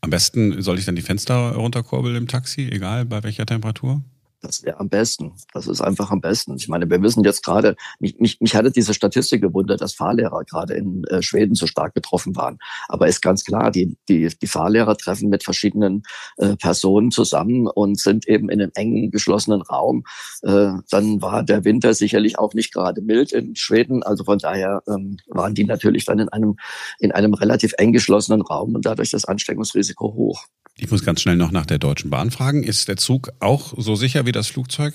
Am 0.00 0.10
besten 0.10 0.62
soll 0.62 0.78
ich 0.78 0.84
dann 0.84 0.96
die 0.96 1.02
Fenster 1.02 1.54
runterkurbeln 1.54 2.16
im 2.16 2.28
Taxi, 2.28 2.68
egal 2.70 3.04
bei 3.04 3.22
welcher 3.22 3.46
Temperatur? 3.46 4.02
Das 4.40 4.62
wäre 4.62 4.78
am 4.78 4.88
besten. 4.88 5.32
Das 5.52 5.66
ist 5.66 5.80
einfach 5.80 6.12
am 6.12 6.20
besten. 6.20 6.54
Ich 6.56 6.68
meine, 6.68 6.88
wir 6.88 7.02
wissen 7.02 7.24
jetzt 7.24 7.44
gerade, 7.44 7.74
mich, 7.98 8.18
mich, 8.20 8.40
mich 8.40 8.54
hatte 8.54 8.70
diese 8.70 8.94
Statistik 8.94 9.42
gewundert, 9.42 9.80
dass 9.80 9.94
Fahrlehrer 9.94 10.44
gerade 10.44 10.74
in 10.74 11.02
äh, 11.04 11.22
Schweden 11.22 11.56
so 11.56 11.66
stark 11.66 11.92
betroffen 11.92 12.36
waren. 12.36 12.58
Aber 12.88 13.08
ist 13.08 13.20
ganz 13.20 13.44
klar, 13.44 13.72
die, 13.72 13.96
die, 14.08 14.28
die 14.28 14.46
Fahrlehrer 14.46 14.96
treffen 14.96 15.28
mit 15.28 15.42
verschiedenen 15.42 16.04
äh, 16.36 16.54
Personen 16.54 17.10
zusammen 17.10 17.66
und 17.66 17.98
sind 17.98 18.28
eben 18.28 18.48
in 18.48 18.62
einem 18.62 18.72
engen, 18.76 19.10
geschlossenen 19.10 19.62
Raum. 19.62 20.04
Äh, 20.42 20.74
dann 20.88 21.20
war 21.20 21.42
der 21.42 21.64
Winter 21.64 21.92
sicherlich 21.94 22.38
auch 22.38 22.54
nicht 22.54 22.72
gerade 22.72 23.02
mild 23.02 23.32
in 23.32 23.56
Schweden. 23.56 24.04
Also 24.04 24.22
von 24.22 24.38
daher 24.38 24.82
ähm, 24.86 25.16
waren 25.26 25.54
die 25.54 25.64
natürlich 25.64 26.04
dann 26.04 26.20
in 26.20 26.28
einem, 26.28 26.56
in 27.00 27.10
einem 27.10 27.34
relativ 27.34 27.74
eng 27.78 27.92
geschlossenen 27.92 28.42
Raum 28.42 28.76
und 28.76 28.86
dadurch 28.86 29.10
das 29.10 29.24
Ansteckungsrisiko 29.24 30.14
hoch. 30.14 30.46
Ich 30.78 30.90
muss 30.90 31.04
ganz 31.04 31.20
schnell 31.20 31.36
noch 31.36 31.50
nach 31.50 31.66
der 31.66 31.78
Deutschen 31.78 32.08
Bahn 32.08 32.30
fragen. 32.30 32.62
Ist 32.62 32.88
der 32.88 32.96
Zug 32.96 33.30
auch 33.40 33.74
so 33.76 33.96
sicher 33.96 34.26
wie 34.26 34.32
das 34.32 34.46
Flugzeug? 34.46 34.94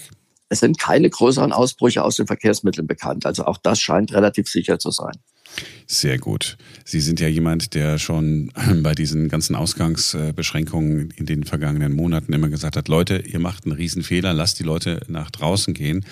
Es 0.50 0.62
sind 0.62 0.80
keine 0.80 1.10
größeren 1.10 1.52
Ausbrüche 1.52 2.04
aus 2.04 2.16
den 2.16 2.28
Verkehrsmitteln 2.28 2.88
bekannt. 2.88 3.26
Also 3.26 3.46
auch 3.46 3.58
das 3.58 3.82
scheint 3.82 4.14
relativ 4.14 4.48
sicher 4.48 4.80
zu 4.80 4.92
sein. 4.92 5.14
Sehr 5.86 6.18
gut. 6.18 6.58
Sie 6.86 7.02
sind 7.02 7.20
ja 7.20 7.28
jemand, 7.28 7.74
der 7.74 7.98
schon 7.98 8.52
bei 8.82 8.94
diesen 8.94 9.28
ganzen 9.28 9.56
Ausgangsbeschränkungen 9.56 11.12
in 11.12 11.26
den 11.26 11.44
vergangenen 11.44 11.94
Monaten 11.94 12.32
immer 12.34 12.50
gesagt 12.50 12.78
hat, 12.78 12.88
Leute, 12.88 13.18
ihr 13.18 13.40
macht 13.40 13.66
einen 13.66 13.74
Riesenfehler, 13.74 14.34
lasst 14.34 14.60
die 14.60 14.64
Leute 14.64 15.02
nach 15.08 15.32
draußen 15.32 15.74
gehen. 15.74 16.06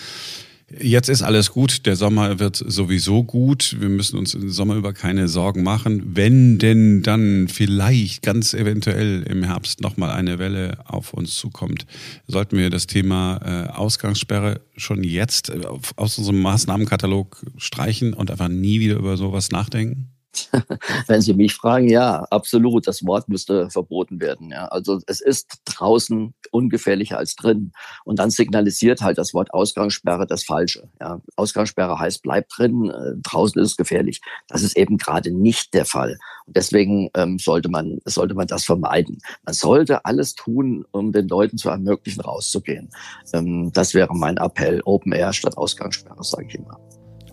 Jetzt 0.80 1.10
ist 1.10 1.22
alles 1.22 1.52
gut. 1.52 1.86
Der 1.86 1.96
Sommer 1.96 2.40
wird 2.40 2.56
sowieso 2.56 3.24
gut. 3.24 3.76
Wir 3.80 3.90
müssen 3.90 4.18
uns 4.18 4.34
im 4.34 4.50
Sommer 4.50 4.76
über 4.76 4.94
keine 4.94 5.28
Sorgen 5.28 5.64
machen. 5.64 6.16
Wenn 6.16 6.60
denn 6.60 7.02
dann 7.02 7.48
vielleicht 7.48 8.22
ganz 8.22 8.54
eventuell 8.54 9.24
im 9.24 9.44
Herbst 9.44 9.82
nochmal 9.82 10.12
eine 10.12 10.40
Welle 10.40 10.78
auf 10.86 11.14
uns 11.14 11.36
zukommt, 11.36 11.86
sollten 12.28 12.58
wir 12.58 12.70
das 12.70 12.88
Thema 12.88 13.40
äh, 13.44 13.70
Ausgangssperre 13.70 14.62
schon 14.78 15.04
jetzt 15.04 15.50
äh, 15.50 15.62
aus 15.98 16.18
unserem 16.18 16.42
Maßnahmenkatalog 16.42 17.46
streichen 17.58 18.14
und 18.14 18.32
einfach 18.32 18.50
nie 18.50 18.80
wieder 18.80 18.96
über 18.96 19.18
sowas 19.18 19.52
nachdenken? 19.52 20.10
Wenn 21.08 21.22
Sie 21.22 21.34
mich 21.34 21.54
fragen, 21.54 21.90
ja, 21.90 22.24
absolut. 22.30 22.88
Das 22.88 23.06
Wort 23.06 23.28
müsste 23.30 23.70
verboten 23.70 24.20
werden. 24.22 24.50
Ja. 24.50 24.68
Also 24.68 25.00
es 25.08 25.22
ist 25.22 25.62
draußen 25.66 26.34
ungefährlicher 26.52 27.18
als 27.18 27.36
drin. 27.36 27.72
Und 28.06 28.20
dann 28.20 28.30
signalisiert 28.30 29.02
halt 29.02 29.18
das 29.18 29.34
Wort 29.34 29.54
Ausgangssperre 29.54 30.28
das 30.28 30.44
Falsche. 30.44 30.90
Ja, 31.00 31.22
Ausgangssperre 31.36 32.00
heißt, 32.00 32.22
bleib 32.22 32.50
drin, 32.50 32.90
äh, 32.90 33.14
draußen 33.22 33.62
ist 33.62 33.72
es 33.72 33.78
gefährlich. 33.78 34.22
Das 34.48 34.64
ist 34.64 34.78
eben 34.78 34.98
gerade 34.98 35.32
nicht 35.32 35.74
der 35.74 35.86
Fall. 35.86 36.18
Und 36.46 36.56
deswegen 36.56 37.10
ähm, 37.16 37.40
sollte 37.40 37.70
man 37.70 38.00
sollte 38.06 38.34
man 38.34 38.48
das 38.48 38.66
vermeiden. 38.66 39.20
Man 39.46 39.54
sollte 39.54 40.06
alles 40.06 40.36
tun, 40.36 40.86
um 40.92 41.12
den 41.12 41.28
Leuten 41.28 41.58
zu 41.58 41.70
ermöglichen, 41.70 42.22
rauszugehen. 42.22 42.90
Ähm, 43.34 43.72
das 43.74 43.94
wäre 43.94 44.16
mein 44.16 44.38
Appell: 44.38 44.82
Open 44.86 45.12
Air 45.12 45.34
statt 45.34 45.58
Ausgangssperre, 45.58 46.24
sage 46.24 46.48
ich 46.48 46.56
immer. 46.56 46.80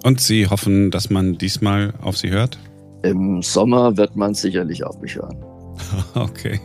Und 0.05 0.21
Sie 0.21 0.47
hoffen, 0.47 0.91
dass 0.91 1.11
man 1.11 1.39
diesmal 1.39 1.95
auf 2.01 2.17
Sie 2.17 2.31
hört? 2.31 2.59
Im 3.03 3.43
Sommer 3.43 3.97
wird 3.97 4.17
man 4.17 4.35
sicherlich 4.35 4.85
auf 4.85 5.01
mich 5.01 5.17
hören. 5.17 5.37
Okay, 6.15 6.59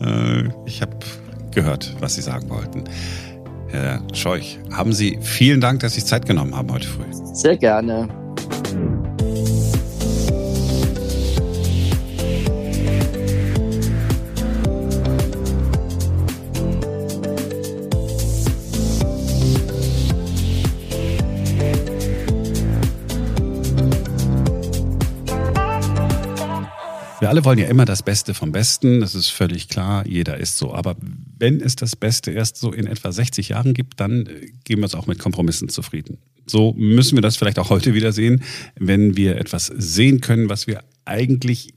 äh, 0.00 0.48
ich 0.64 0.80
habe 0.80 0.96
gehört, 1.54 1.94
was 2.00 2.14
Sie 2.14 2.22
sagen 2.22 2.48
wollten. 2.48 2.84
Herr 3.68 4.02
Scheuch, 4.14 4.58
haben 4.72 4.92
Sie 4.92 5.18
vielen 5.20 5.60
Dank, 5.60 5.80
dass 5.80 5.94
Sie 5.94 6.00
sich 6.00 6.08
Zeit 6.08 6.26
genommen 6.26 6.56
haben 6.56 6.72
heute 6.72 6.88
früh. 6.88 7.04
Sehr 7.34 7.58
gerne. 7.58 8.08
Alle 27.34 27.44
wollen 27.44 27.58
ja 27.58 27.66
immer 27.66 27.84
das 27.84 28.04
Beste 28.04 28.32
vom 28.32 28.52
Besten, 28.52 29.00
das 29.00 29.16
ist 29.16 29.28
völlig 29.28 29.68
klar, 29.68 30.06
jeder 30.06 30.36
ist 30.36 30.56
so. 30.56 30.72
Aber 30.72 30.94
wenn 31.36 31.60
es 31.60 31.74
das 31.74 31.96
Beste 31.96 32.30
erst 32.30 32.58
so 32.58 32.72
in 32.72 32.86
etwa 32.86 33.10
60 33.10 33.48
Jahren 33.48 33.74
gibt, 33.74 33.98
dann 33.98 34.26
äh, 34.26 34.52
geben 34.62 34.82
wir 34.82 34.84
uns 34.84 34.94
auch 34.94 35.08
mit 35.08 35.18
Kompromissen 35.18 35.68
zufrieden. 35.68 36.18
So 36.46 36.74
müssen 36.74 37.16
wir 37.16 37.22
das 37.22 37.36
vielleicht 37.36 37.58
auch 37.58 37.70
heute 37.70 37.92
wieder 37.92 38.12
sehen, 38.12 38.44
wenn 38.76 39.16
wir 39.16 39.36
etwas 39.36 39.66
sehen 39.66 40.20
können, 40.20 40.48
was 40.48 40.68
wir 40.68 40.84
eigentlich 41.06 41.74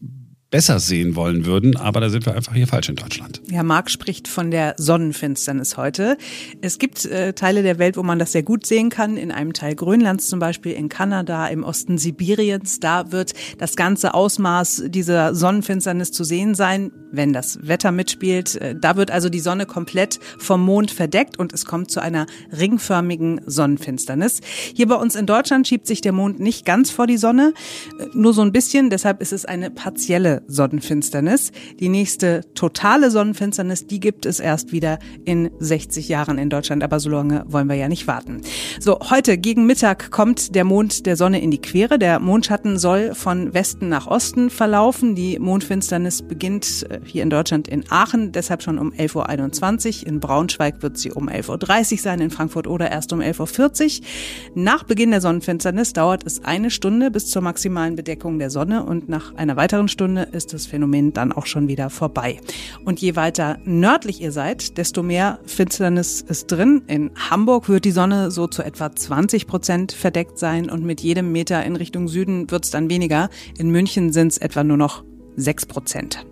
besser 0.49 0.79
sehen 0.79 1.15
wollen 1.15 1.45
würden, 1.45 1.75
aber 1.75 1.99
da 1.99 2.09
sind 2.09 2.25
wir 2.25 2.33
einfach 2.33 2.53
hier 2.53 2.67
falsch 2.67 2.87
in 2.87 2.95
Deutschland. 2.95 3.41
Ja, 3.51 3.63
Marc 3.63 3.91
spricht 3.91 4.29
von 4.29 4.49
der 4.49 4.75
Sonnenfinsternis 4.77 5.75
heute. 5.75 6.17
Es 6.61 6.79
gibt 6.79 7.05
äh, 7.05 7.33
Teile 7.33 7.63
der 7.63 7.79
Welt, 7.79 7.97
wo 7.97 8.03
man 8.03 8.17
das 8.17 8.31
sehr 8.31 8.43
gut 8.43 8.65
sehen 8.65 8.89
kann. 8.89 9.17
In 9.17 9.31
einem 9.31 9.51
Teil 9.51 9.75
Grönlands 9.75 10.27
zum 10.27 10.39
Beispiel, 10.39 10.71
in 10.71 10.87
Kanada, 10.87 11.47
im 11.47 11.63
Osten 11.63 11.97
Sibiriens. 11.97 12.79
Da 12.79 13.11
wird 13.11 13.33
das 13.57 13.75
ganze 13.75 14.13
Ausmaß 14.13 14.83
dieser 14.87 15.35
Sonnenfinsternis 15.35 16.11
zu 16.11 16.23
sehen 16.23 16.55
sein, 16.55 16.91
wenn 17.11 17.33
das 17.33 17.67
Wetter 17.67 17.91
mitspielt. 17.91 18.55
Äh, 18.55 18.75
da 18.79 18.95
wird 18.95 19.11
also 19.11 19.27
die 19.27 19.41
Sonne 19.41 19.65
komplett 19.65 20.19
vom 20.37 20.63
Mond 20.63 20.91
verdeckt 20.91 21.37
und 21.37 21.51
es 21.51 21.65
kommt 21.65 21.91
zu 21.91 22.01
einer 22.01 22.25
ringförmigen 22.57 23.41
Sonnenfinsternis. 23.45 24.39
Hier 24.73 24.87
bei 24.87 24.95
uns 24.95 25.15
in 25.15 25.25
Deutschland 25.25 25.67
schiebt 25.67 25.87
sich 25.87 25.99
der 25.99 26.13
Mond 26.13 26.39
nicht 26.39 26.65
ganz 26.65 26.89
vor 26.89 27.05
die 27.05 27.17
Sonne, 27.17 27.53
äh, 27.99 28.05
nur 28.13 28.33
so 28.33 28.43
ein 28.43 28.53
bisschen. 28.53 28.89
Deshalb 28.89 29.21
ist 29.21 29.33
es 29.33 29.43
eine 29.43 29.71
partielle 29.71 30.37
Sonnenfinsternis. 30.47 31.51
Die 31.79 31.89
nächste 31.89 32.41
totale 32.53 33.11
Sonnenfinsternis, 33.11 33.87
die 33.87 33.99
gibt 33.99 34.25
es 34.25 34.39
erst 34.39 34.71
wieder 34.71 34.99
in 35.25 35.51
60 35.59 36.07
Jahren 36.09 36.37
in 36.37 36.49
Deutschland, 36.49 36.83
aber 36.83 36.99
so 36.99 37.09
lange 37.09 37.43
wollen 37.47 37.67
wir 37.67 37.75
ja 37.75 37.87
nicht 37.87 38.07
warten. 38.07 38.41
So, 38.79 38.99
heute 39.09 39.37
gegen 39.37 39.65
Mittag 39.65 40.11
kommt 40.11 40.55
der 40.55 40.63
Mond 40.63 41.05
der 41.05 41.15
Sonne 41.15 41.41
in 41.41 41.51
die 41.51 41.61
Quere. 41.61 41.99
Der 41.99 42.19
Mondschatten 42.19 42.77
soll 42.77 43.13
von 43.13 43.53
Westen 43.53 43.89
nach 43.89 44.07
Osten 44.07 44.49
verlaufen. 44.49 45.15
Die 45.15 45.39
Mondfinsternis 45.39 46.21
beginnt 46.21 46.85
äh, 46.89 46.99
hier 47.03 47.23
in 47.23 47.29
Deutschland 47.29 47.67
in 47.67 47.83
Aachen, 47.89 48.31
deshalb 48.31 48.63
schon 48.63 48.79
um 48.79 48.91
11.21 48.91 50.01
Uhr. 50.01 50.07
In 50.07 50.19
Braunschweig 50.19 50.81
wird 50.81 50.97
sie 50.97 51.11
um 51.11 51.29
11.30 51.29 51.91
Uhr 51.91 51.97
sein, 51.99 52.21
in 52.21 52.29
Frankfurt 52.29 52.67
oder 52.67 52.91
erst 52.91 53.13
um 53.13 53.19
11.40 53.19 53.99
Uhr. 53.99 54.05
Nach 54.55 54.83
Beginn 54.83 55.11
der 55.11 55.21
Sonnenfinsternis 55.21 55.93
dauert 55.93 56.25
es 56.25 56.43
eine 56.43 56.71
Stunde 56.71 57.11
bis 57.11 57.27
zur 57.27 57.41
maximalen 57.41 57.95
Bedeckung 57.95 58.39
der 58.39 58.49
Sonne 58.49 58.83
und 58.83 59.09
nach 59.09 59.35
einer 59.35 59.55
weiteren 59.55 59.87
Stunde 59.87 60.26
ist 60.31 60.53
das 60.53 60.65
Phänomen 60.65 61.13
dann 61.13 61.31
auch 61.31 61.45
schon 61.45 61.67
wieder 61.67 61.89
vorbei. 61.89 62.39
Und 62.85 62.99
je 62.99 63.15
weiter 63.15 63.57
nördlich 63.65 64.21
ihr 64.21 64.31
seid, 64.31 64.77
desto 64.77 65.03
mehr 65.03 65.39
Finsternis 65.45 66.21
ist 66.21 66.47
drin. 66.47 66.83
In 66.87 67.11
Hamburg 67.29 67.69
wird 67.69 67.85
die 67.85 67.91
Sonne 67.91 68.31
so 68.31 68.47
zu 68.47 68.63
etwa 68.63 68.95
20 68.95 69.47
Prozent 69.47 69.91
verdeckt 69.91 70.37
sein 70.37 70.69
und 70.69 70.83
mit 70.83 71.01
jedem 71.01 71.31
Meter 71.31 71.63
in 71.63 71.75
Richtung 71.75 72.07
Süden 72.07 72.49
wird 72.51 72.65
es 72.65 72.71
dann 72.71 72.89
weniger. 72.89 73.29
In 73.57 73.69
München 73.69 74.13
sind 74.13 74.31
es 74.33 74.37
etwa 74.37 74.63
nur 74.63 74.77
noch 74.77 75.03
6 75.35 75.65
Prozent. 75.65 76.25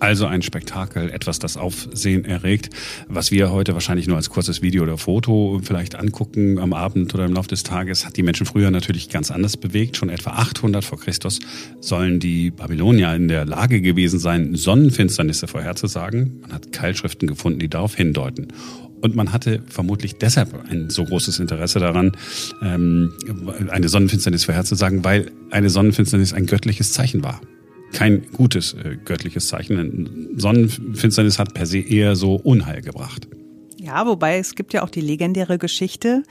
Also 0.00 0.26
ein 0.26 0.42
Spektakel, 0.42 1.10
etwas, 1.10 1.38
das 1.38 1.56
Aufsehen 1.56 2.24
erregt, 2.24 2.70
was 3.08 3.30
wir 3.30 3.52
heute 3.52 3.74
wahrscheinlich 3.74 4.06
nur 4.06 4.16
als 4.16 4.30
kurzes 4.30 4.62
Video 4.62 4.82
oder 4.82 4.98
Foto 4.98 5.60
vielleicht 5.62 5.94
angucken 5.94 6.58
am 6.58 6.72
Abend 6.72 7.14
oder 7.14 7.24
im 7.24 7.32
Laufe 7.32 7.48
des 7.48 7.62
Tages, 7.62 8.04
hat 8.04 8.16
die 8.16 8.22
Menschen 8.22 8.46
früher 8.46 8.70
natürlich 8.70 9.08
ganz 9.08 9.30
anders 9.30 9.56
bewegt. 9.56 9.96
Schon 9.96 10.08
etwa 10.08 10.30
800 10.30 10.84
vor 10.84 10.98
Christus 10.98 11.38
sollen 11.80 12.20
die 12.20 12.50
Babylonier 12.50 13.14
in 13.14 13.28
der 13.28 13.44
Lage 13.44 13.80
gewesen 13.80 14.18
sein, 14.18 14.54
Sonnenfinsternisse 14.54 15.46
vorherzusagen. 15.46 16.40
Man 16.42 16.52
hat 16.52 16.72
Keilschriften 16.72 17.28
gefunden, 17.28 17.58
die 17.60 17.68
darauf 17.68 17.94
hindeuten. 17.94 18.48
Und 19.00 19.14
man 19.16 19.32
hatte 19.32 19.62
vermutlich 19.68 20.16
deshalb 20.16 20.54
ein 20.70 20.88
so 20.88 21.04
großes 21.04 21.38
Interesse 21.38 21.78
daran, 21.78 22.12
ähm, 22.62 23.12
eine 23.68 23.88
Sonnenfinsternis 23.88 24.44
vorherzusagen, 24.44 25.04
weil 25.04 25.30
eine 25.50 25.68
Sonnenfinsternis 25.68 26.32
ein 26.32 26.46
göttliches 26.46 26.92
Zeichen 26.92 27.22
war 27.22 27.40
kein 27.94 28.26
gutes 28.32 28.74
äh, 28.74 28.96
göttliches 29.02 29.48
Zeichen. 29.48 30.34
Sonnenfinsternis 30.36 31.38
hat 31.38 31.54
per 31.54 31.64
se 31.64 31.78
eher 31.78 32.16
so 32.16 32.34
Unheil 32.34 32.82
gebracht. 32.82 33.28
Ja, 33.84 34.06
wobei 34.06 34.38
es 34.38 34.54
gibt 34.54 34.72
ja 34.72 34.82
auch 34.82 34.88
die 34.88 35.02
legendäre 35.02 35.58
Geschichte, 35.58 36.22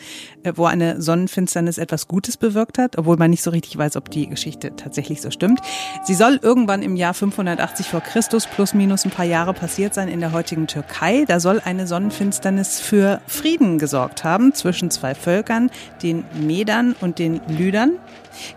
äh, 0.42 0.54
wo 0.56 0.66
eine 0.66 1.00
Sonnenfinsternis 1.00 1.78
etwas 1.78 2.08
Gutes 2.08 2.36
bewirkt 2.36 2.80
hat, 2.80 2.98
obwohl 2.98 3.18
man 3.18 3.30
nicht 3.30 3.44
so 3.44 3.52
richtig 3.52 3.78
weiß, 3.78 3.96
ob 3.96 4.10
die 4.10 4.26
Geschichte 4.26 4.76
tatsächlich 4.76 5.22
so 5.22 5.30
stimmt. 5.30 5.62
Sie 6.04 6.16
soll 6.16 6.40
irgendwann 6.42 6.82
im 6.82 6.96
Jahr 6.96 7.14
580 7.14 7.90
vor 7.90 8.02
Christus 8.02 8.48
plus 8.48 8.74
minus 8.74 9.06
ein 9.06 9.12
paar 9.12 9.26
Jahre 9.26 9.54
passiert 9.54 9.94
sein 9.94 10.08
in 10.08 10.20
der 10.20 10.32
heutigen 10.32 10.66
Türkei. 10.66 11.26
Da 11.28 11.40
soll 11.40 11.62
eine 11.64 11.86
Sonnenfinsternis 11.86 12.80
für 12.80 13.22
Frieden 13.28 13.78
gesorgt 13.78 14.24
haben 14.24 14.56
zwischen 14.56 14.90
zwei 14.90 15.14
Völkern, 15.14 15.70
den 16.02 16.26
Medern 16.34 16.96
und 17.02 17.20
den 17.20 17.40
Lüdern. 17.48 18.00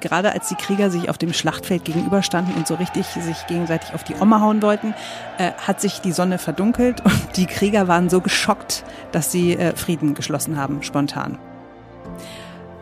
Gerade 0.01 0.33
als 0.33 0.49
die 0.49 0.55
Krieger 0.55 0.91
sich 0.91 1.11
auf 1.11 1.19
dem 1.19 1.35
Schlachtfeld 1.35 1.85
gegenüberstanden 1.85 2.55
und 2.55 2.67
so 2.67 2.77
richtig 2.77 3.07
sich 3.07 3.47
gegenseitig 3.47 3.93
auf 3.93 4.05
die 4.05 4.15
Oma 4.15 4.41
hauen 4.41 4.63
wollten, 4.63 4.95
äh, 5.37 5.53
hat 5.53 5.83
sich 5.83 6.01
die 6.01 6.13
Sonne 6.13 6.39
verdunkelt 6.39 7.05
und 7.05 7.37
die 7.37 7.45
Krieger 7.45 7.89
waren 7.89 8.09
so 8.09 8.23
geschockt, 8.23 8.85
dass 9.13 9.33
sie 9.33 9.55
äh, 9.55 9.75
Frieden 9.77 10.15
geschlossen 10.15 10.57
haben, 10.57 10.83
spontan. 10.83 11.39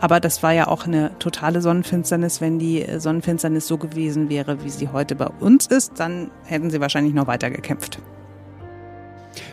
Aber 0.00 0.20
das 0.20 0.42
war 0.42 0.52
ja 0.52 0.66
auch 0.66 0.86
eine 0.86 1.18
totale 1.18 1.62
Sonnenfinsternis. 1.62 2.40
Wenn 2.40 2.58
die 2.58 2.82
äh, 2.82 3.00
Sonnenfinsternis 3.00 3.66
so 3.66 3.78
gewesen 3.78 4.28
wäre, 4.28 4.62
wie 4.62 4.70
sie 4.70 4.88
heute 4.88 5.14
bei 5.14 5.28
uns 5.40 5.66
ist, 5.66 5.92
dann 5.96 6.30
hätten 6.44 6.70
sie 6.70 6.80
wahrscheinlich 6.80 7.14
noch 7.14 7.26
weiter 7.26 7.50
gekämpft. 7.50 8.00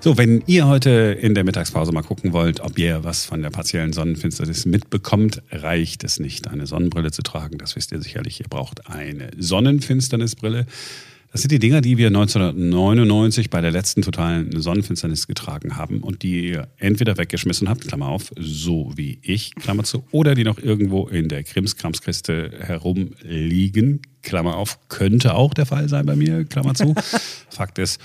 So, 0.01 0.17
wenn 0.17 0.43
ihr 0.47 0.67
heute 0.67 0.89
in 0.89 1.35
der 1.35 1.43
Mittagspause 1.43 1.91
mal 1.91 2.03
gucken 2.03 2.33
wollt, 2.33 2.59
ob 2.59 2.77
ihr 2.77 3.03
was 3.03 3.25
von 3.25 3.41
der 3.41 3.49
partiellen 3.49 3.93
Sonnenfinsternis 3.93 4.65
mitbekommt, 4.65 5.41
reicht 5.51 6.03
es 6.03 6.19
nicht, 6.19 6.47
eine 6.47 6.67
Sonnenbrille 6.67 7.11
zu 7.11 7.21
tragen. 7.21 7.57
Das 7.57 7.75
wisst 7.75 7.91
ihr 7.91 8.01
sicherlich. 8.01 8.39
Ihr 8.39 8.47
braucht 8.49 8.89
eine 8.89 9.31
Sonnenfinsternisbrille. 9.37 10.65
Das 11.31 11.39
sind 11.39 11.53
die 11.53 11.59
Dinger, 11.59 11.79
die 11.79 11.97
wir 11.97 12.07
1999 12.07 13.49
bei 13.49 13.61
der 13.61 13.71
letzten 13.71 14.01
totalen 14.01 14.59
Sonnenfinsternis 14.59 15.27
getragen 15.27 15.77
haben 15.77 16.01
und 16.01 16.23
die 16.23 16.49
ihr 16.49 16.67
entweder 16.77 17.17
weggeschmissen 17.17 17.69
habt, 17.69 17.87
Klammer 17.87 18.07
auf, 18.07 18.33
so 18.37 18.91
wie 18.95 19.17
ich, 19.21 19.55
Klammer 19.55 19.85
zu, 19.85 20.03
oder 20.11 20.35
die 20.35 20.43
noch 20.43 20.57
irgendwo 20.57 21.07
in 21.07 21.29
der 21.29 21.43
Krimskramskiste 21.43 22.51
herumliegen, 22.59 24.01
Klammer 24.23 24.57
auf, 24.57 24.77
könnte 24.89 25.33
auch 25.33 25.53
der 25.53 25.65
Fall 25.65 25.87
sein 25.87 26.05
bei 26.05 26.17
mir, 26.17 26.43
Klammer 26.43 26.73
zu. 26.73 26.95
Fakt 27.49 27.79
ist, 27.79 28.01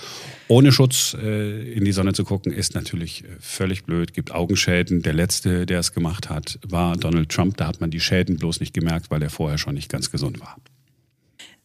ohne 0.47 0.71
Schutz 0.71 1.13
äh, 1.21 1.73
in 1.73 1.83
die 1.83 1.91
Sonne 1.91 2.13
zu 2.13 2.23
gucken, 2.23 2.53
ist 2.53 2.75
natürlich 2.75 3.25
äh, 3.25 3.27
völlig 3.41 3.83
blöd, 3.83 4.13
gibt 4.13 4.31
Augenschäden. 4.31 5.01
Der 5.01 5.13
letzte, 5.13 5.65
der 5.65 5.81
es 5.81 5.91
gemacht 5.91 6.29
hat, 6.29 6.59
war 6.65 6.95
Donald 6.95 7.27
Trump. 7.27 7.57
Da 7.57 7.67
hat 7.67 7.81
man 7.81 7.91
die 7.91 7.99
Schäden 7.99 8.37
bloß 8.37 8.61
nicht 8.61 8.73
gemerkt, 8.73 9.11
weil 9.11 9.21
er 9.21 9.29
vorher 9.29 9.57
schon 9.57 9.75
nicht 9.75 9.89
ganz 9.89 10.11
gesund 10.11 10.39
war. 10.39 10.55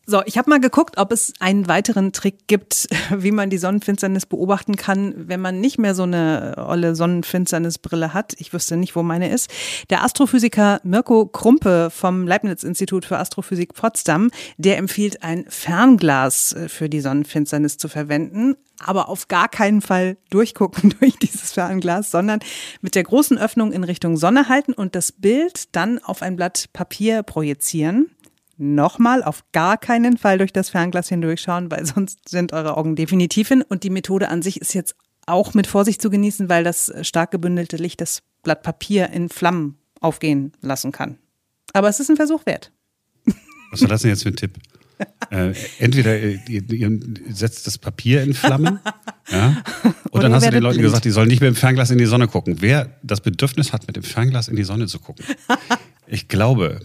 So, 0.04 0.20
ich 0.26 0.36
habe 0.36 0.50
mal 0.50 0.58
geguckt, 0.58 0.98
ob 0.98 1.12
es 1.12 1.32
einen 1.38 1.68
weiteren 1.68 2.12
Trick 2.12 2.48
gibt, 2.48 2.88
wie 3.16 3.30
man 3.30 3.50
die 3.50 3.58
Sonnenfinsternis 3.58 4.26
beobachten 4.26 4.74
kann, 4.74 5.14
wenn 5.28 5.40
man 5.40 5.60
nicht 5.60 5.78
mehr 5.78 5.94
so 5.94 6.02
eine 6.02 6.54
olle 6.58 6.96
Sonnenfinsternisbrille 6.96 8.12
hat. 8.12 8.34
Ich 8.38 8.52
wüsste 8.52 8.76
nicht, 8.76 8.96
wo 8.96 9.04
meine 9.04 9.30
ist. 9.30 9.48
Der 9.90 10.02
Astrophysiker 10.02 10.80
Mirko 10.82 11.26
Krumpe 11.26 11.88
vom 11.90 12.26
Leibniz-Institut 12.26 13.04
für 13.04 13.18
Astrophysik 13.18 13.74
Potsdam, 13.74 14.30
der 14.56 14.78
empfiehlt, 14.78 15.22
ein 15.22 15.44
Fernglas 15.48 16.52
äh, 16.52 16.68
für 16.68 16.88
die 16.88 17.00
Sonnenfinsternis 17.00 17.78
zu 17.78 17.88
verwenden. 17.88 18.56
Aber 18.84 19.08
auf 19.08 19.28
gar 19.28 19.48
keinen 19.48 19.82
Fall 19.82 20.16
durchgucken 20.30 20.94
durch 21.00 21.16
dieses 21.18 21.52
Fernglas, 21.52 22.10
sondern 22.10 22.40
mit 22.80 22.96
der 22.96 23.04
großen 23.04 23.38
Öffnung 23.38 23.70
in 23.70 23.84
Richtung 23.84 24.16
Sonne 24.16 24.48
halten 24.48 24.72
und 24.72 24.96
das 24.96 25.12
Bild 25.12 25.76
dann 25.76 26.00
auf 26.00 26.22
ein 26.22 26.34
Blatt 26.34 26.70
Papier 26.72 27.22
projizieren 27.22 28.10
nochmal 28.62 29.22
auf 29.24 29.44
gar 29.52 29.76
keinen 29.76 30.16
Fall 30.16 30.38
durch 30.38 30.52
das 30.52 30.70
Fernglas 30.70 31.08
hindurchschauen, 31.08 31.70
weil 31.70 31.84
sonst 31.94 32.28
sind 32.28 32.52
eure 32.52 32.76
Augen 32.76 32.96
definitiv 32.96 33.48
hin. 33.48 33.62
Und 33.62 33.82
die 33.82 33.90
Methode 33.90 34.28
an 34.28 34.40
sich 34.40 34.60
ist 34.60 34.72
jetzt 34.74 34.94
auch 35.26 35.54
mit 35.54 35.66
Vorsicht 35.66 36.00
zu 36.00 36.10
genießen, 36.10 36.48
weil 36.48 36.64
das 36.64 36.92
stark 37.02 37.30
gebündelte 37.30 37.76
Licht 37.76 38.00
das 38.00 38.22
Blatt 38.42 38.62
Papier 38.62 39.10
in 39.10 39.28
Flammen 39.28 39.78
aufgehen 40.00 40.52
lassen 40.60 40.92
kann. 40.92 41.18
Aber 41.72 41.88
es 41.88 42.00
ist 42.00 42.10
ein 42.10 42.16
Versuch 42.16 42.46
wert. 42.46 42.72
Was 43.70 43.82
war 43.82 43.88
das 43.88 44.02
denn 44.02 44.10
jetzt 44.10 44.22
für 44.22 44.30
ein 44.30 44.36
Tipp? 44.36 44.58
Äh, 45.30 45.54
entweder 45.78 46.16
ihr, 46.20 46.40
ihr, 46.70 47.00
setzt 47.30 47.66
das 47.66 47.78
Papier 47.78 48.22
in 48.22 48.34
Flammen, 48.34 48.78
ja, 49.30 49.62
und 49.82 49.94
Oder 50.12 50.22
dann 50.24 50.34
hast 50.34 50.46
du 50.46 50.50
den 50.50 50.62
Leuten 50.62 50.76
blind. 50.76 50.88
gesagt, 50.88 51.04
die 51.06 51.10
sollen 51.10 51.26
nicht 51.26 51.40
mit 51.40 51.48
dem 51.48 51.56
Fernglas 51.56 51.90
in 51.90 51.98
die 51.98 52.04
Sonne 52.04 52.28
gucken. 52.28 52.58
Wer 52.60 52.98
das 53.02 53.20
Bedürfnis 53.20 53.72
hat, 53.72 53.86
mit 53.86 53.96
dem 53.96 54.04
Fernglas 54.04 54.46
in 54.46 54.54
die 54.54 54.62
Sonne 54.62 54.86
zu 54.86 55.00
gucken, 55.00 55.24
ich 56.06 56.28
glaube, 56.28 56.80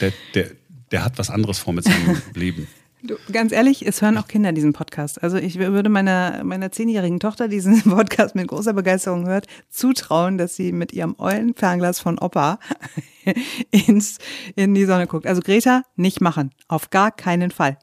der, 0.00 0.12
der, 0.34 0.46
der 0.92 1.04
hat 1.04 1.18
was 1.18 1.30
anderes 1.30 1.58
vor 1.58 1.72
mit 1.72 1.84
seinem 1.84 2.22
Leben. 2.34 2.68
Du, 3.04 3.16
ganz 3.32 3.50
ehrlich, 3.50 3.84
es 3.84 4.00
hören 4.00 4.16
auch 4.16 4.28
Kinder 4.28 4.52
diesen 4.52 4.72
Podcast. 4.72 5.24
Also 5.24 5.36
ich 5.36 5.58
würde 5.58 5.88
meiner, 5.88 6.44
meiner 6.44 6.70
zehnjährigen 6.70 7.18
Tochter, 7.18 7.48
die 7.48 7.56
diesen 7.56 7.82
Podcast 7.82 8.36
mit 8.36 8.46
großer 8.46 8.74
Begeisterung 8.74 9.26
hört, 9.26 9.46
zutrauen, 9.70 10.38
dass 10.38 10.54
sie 10.54 10.70
mit 10.70 10.92
ihrem 10.92 11.16
ollen 11.18 11.54
Fernglas 11.54 11.98
von 11.98 12.18
Opa 12.20 12.60
ins, 13.72 14.18
in 14.54 14.74
die 14.74 14.84
Sonne 14.84 15.08
guckt. 15.08 15.26
Also 15.26 15.42
Greta, 15.42 15.82
nicht 15.96 16.20
machen. 16.20 16.52
Auf 16.68 16.90
gar 16.90 17.10
keinen 17.10 17.50
Fall. 17.50 17.76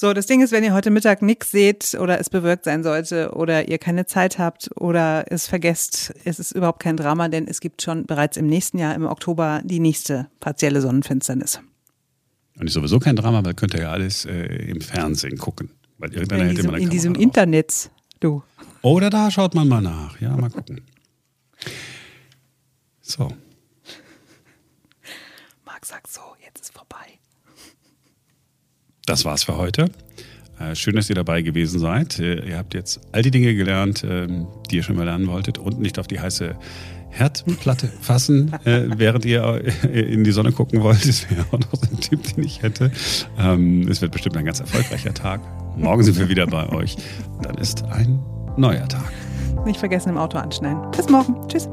So, 0.00 0.12
das 0.12 0.26
Ding 0.26 0.40
ist, 0.42 0.52
wenn 0.52 0.62
ihr 0.62 0.74
heute 0.74 0.92
Mittag 0.92 1.22
nichts 1.22 1.50
seht 1.50 1.96
oder 1.98 2.20
es 2.20 2.30
bewölkt 2.30 2.66
sein 2.66 2.84
sollte 2.84 3.32
oder 3.32 3.66
ihr 3.66 3.78
keine 3.78 4.06
Zeit 4.06 4.38
habt 4.38 4.70
oder 4.76 5.24
es 5.28 5.48
vergesst, 5.48 6.14
es 6.24 6.38
ist 6.38 6.52
überhaupt 6.52 6.78
kein 6.78 6.96
Drama, 6.96 7.28
denn 7.28 7.48
es 7.48 7.58
gibt 7.58 7.82
schon 7.82 8.06
bereits 8.06 8.36
im 8.36 8.46
nächsten 8.46 8.78
Jahr, 8.78 8.94
im 8.94 9.04
Oktober, 9.04 9.60
die 9.64 9.80
nächste 9.80 10.30
partielle 10.38 10.82
Sonnenfinsternis. 10.82 11.58
Und 12.60 12.68
ist 12.68 12.74
sowieso 12.74 13.00
kein 13.00 13.16
Drama, 13.16 13.44
weil 13.44 13.54
könnt 13.54 13.74
ihr 13.74 13.80
ja 13.80 13.90
alles 13.90 14.24
äh, 14.24 14.70
im 14.70 14.80
Fernsehen 14.80 15.36
gucken. 15.36 15.70
Weil 15.98 16.12
irgendeiner 16.12 16.42
In 16.42 16.46
hält 16.46 16.58
diesem, 16.58 16.68
immer 16.68 16.76
eine 16.76 16.84
in 16.84 16.90
diesem. 16.90 17.14
Internet, 17.16 17.90
du. 18.20 18.44
Oder 18.82 19.10
da 19.10 19.32
schaut 19.32 19.56
man 19.56 19.66
mal 19.66 19.80
nach. 19.80 20.20
Ja, 20.20 20.36
mal 20.36 20.48
gucken. 20.48 20.80
So. 23.00 23.32
Marc 25.66 25.84
sagt 25.84 26.06
so, 26.06 26.20
jetzt 26.46 26.60
ist 26.60 26.72
vorbei. 26.72 27.18
Das 29.08 29.24
war's 29.24 29.44
für 29.44 29.56
heute. 29.56 29.86
Äh, 30.60 30.74
Schön, 30.74 30.94
dass 30.96 31.08
ihr 31.08 31.14
dabei 31.16 31.40
gewesen 31.40 31.78
seid. 31.80 32.18
Äh, 32.18 32.46
Ihr 32.50 32.58
habt 32.58 32.74
jetzt 32.74 33.00
all 33.12 33.22
die 33.22 33.30
Dinge 33.30 33.54
gelernt, 33.54 34.04
ähm, 34.06 34.46
die 34.70 34.76
ihr 34.76 34.82
schon 34.82 34.96
mal 34.96 35.04
lernen 35.04 35.28
wolltet 35.28 35.56
und 35.56 35.80
nicht 35.80 35.98
auf 35.98 36.06
die 36.08 36.20
heiße 36.20 36.54
Herdplatte 37.08 37.88
fassen, 38.02 38.52
äh, 38.66 38.82
während 38.98 39.24
ihr 39.24 39.64
in 39.90 40.24
die 40.24 40.30
Sonne 40.32 40.52
gucken 40.52 40.82
wollt. 40.82 41.08
Das 41.08 41.28
wäre 41.30 41.42
auch 41.50 41.58
noch 41.58 41.72
so 41.72 41.90
ein 41.90 42.00
Tipp, 42.00 42.22
den 42.34 42.44
ich 42.44 42.60
hätte. 42.62 42.90
Ähm, 43.38 43.88
Es 43.88 44.02
wird 44.02 44.12
bestimmt 44.12 44.36
ein 44.36 44.44
ganz 44.44 44.60
erfolgreicher 44.60 45.14
Tag. 45.14 45.40
Morgen 45.78 46.02
sind 46.02 46.18
wir 46.18 46.28
wieder 46.28 46.46
bei 46.46 46.68
euch. 46.68 46.96
Dann 47.42 47.56
ist 47.56 47.84
ein 47.84 48.18
neuer 48.58 48.86
Tag. 48.88 49.10
Nicht 49.64 49.78
vergessen 49.78 50.10
im 50.10 50.18
Auto 50.18 50.36
anschneiden. 50.36 50.78
Bis 50.94 51.08
morgen. 51.08 51.34
Tschüss. 51.48 51.66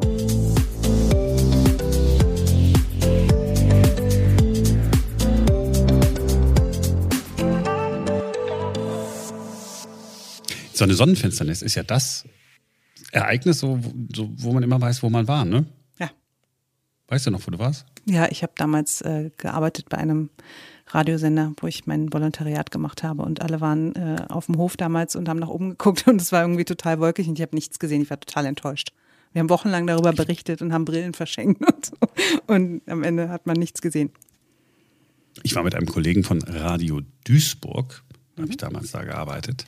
So 10.76 10.84
eine 10.84 10.94
Sonnenfinsternis 10.94 11.62
ist 11.62 11.76
ja 11.76 11.84
das 11.84 12.26
Ereignis, 13.12 13.60
so, 13.60 13.80
so, 14.14 14.30
wo 14.36 14.52
man 14.52 14.62
immer 14.62 14.80
weiß, 14.82 15.04
wo 15.04 15.10
man 15.10 15.26
war, 15.26 15.46
ne? 15.46 15.66
Ja. 16.00 16.10
Weißt 17.08 17.26
du 17.26 17.32
noch, 17.32 17.48
wo 17.48 17.52
du 17.52 17.60
warst? 17.60 17.86
Ja, 18.06 18.30
ich 18.30 18.44
habe 18.44 18.52
damals 18.58 19.02
äh, 19.02 19.32
gearbeitet 19.38 19.88
bei 19.88 19.98
einem 19.98 20.30
Radiosender, 20.88 21.54
wo 21.62 21.68
ich 21.68 21.88
mein 21.88 22.12
Volontariat 22.12 22.72
gemacht 22.72 23.04
habe 23.04 23.24
und 23.24 23.42
alle 23.42 23.62
waren 23.62 23.96
äh, 23.96 24.26
auf 24.28 24.48
dem 24.48 24.58
Hof 24.58 24.76
damals 24.76 25.16
und 25.16 25.30
haben 25.30 25.40
nach 25.40 25.48
oben 25.48 25.72
geguckt 25.72 26.08
und 26.10 26.22
es 26.22 26.34
war 26.34 26.42
irgendwie 26.42 26.66
total 26.66 27.00
wolkig 27.00 27.28
und 27.30 27.40
ich 27.40 27.42
habe 27.42 27.56
nichts 27.56 27.80
gesehen. 27.80 28.02
Ich 28.02 28.10
war 28.10 28.20
total 28.20 28.46
enttäuscht. 28.46 28.92
Wir 29.32 29.40
haben 29.40 29.50
wochenlang 29.50 29.88
darüber 29.88 30.14
berichtet 30.14 30.62
und 30.62 30.74
haben 30.74 30.86
Brillen 30.86 31.14
verschenkt 31.14 31.62
und 31.74 31.86
so. 31.86 31.96
Und 32.48 32.82
am 32.88 33.04
Ende 33.04 33.30
hat 33.30 33.48
man 33.48 33.56
nichts 33.56 33.82
gesehen. 33.82 34.12
Ich 35.44 35.56
war 35.56 35.64
mit 35.64 35.76
einem 35.76 35.88
Kollegen 35.88 36.24
von 36.24 36.42
Radio 36.42 37.02
Duisburg, 37.26 38.04
da 38.36 38.42
habe 38.42 38.52
ich 38.52 38.58
damals 38.58 38.92
da 38.92 39.04
gearbeitet. 39.04 39.66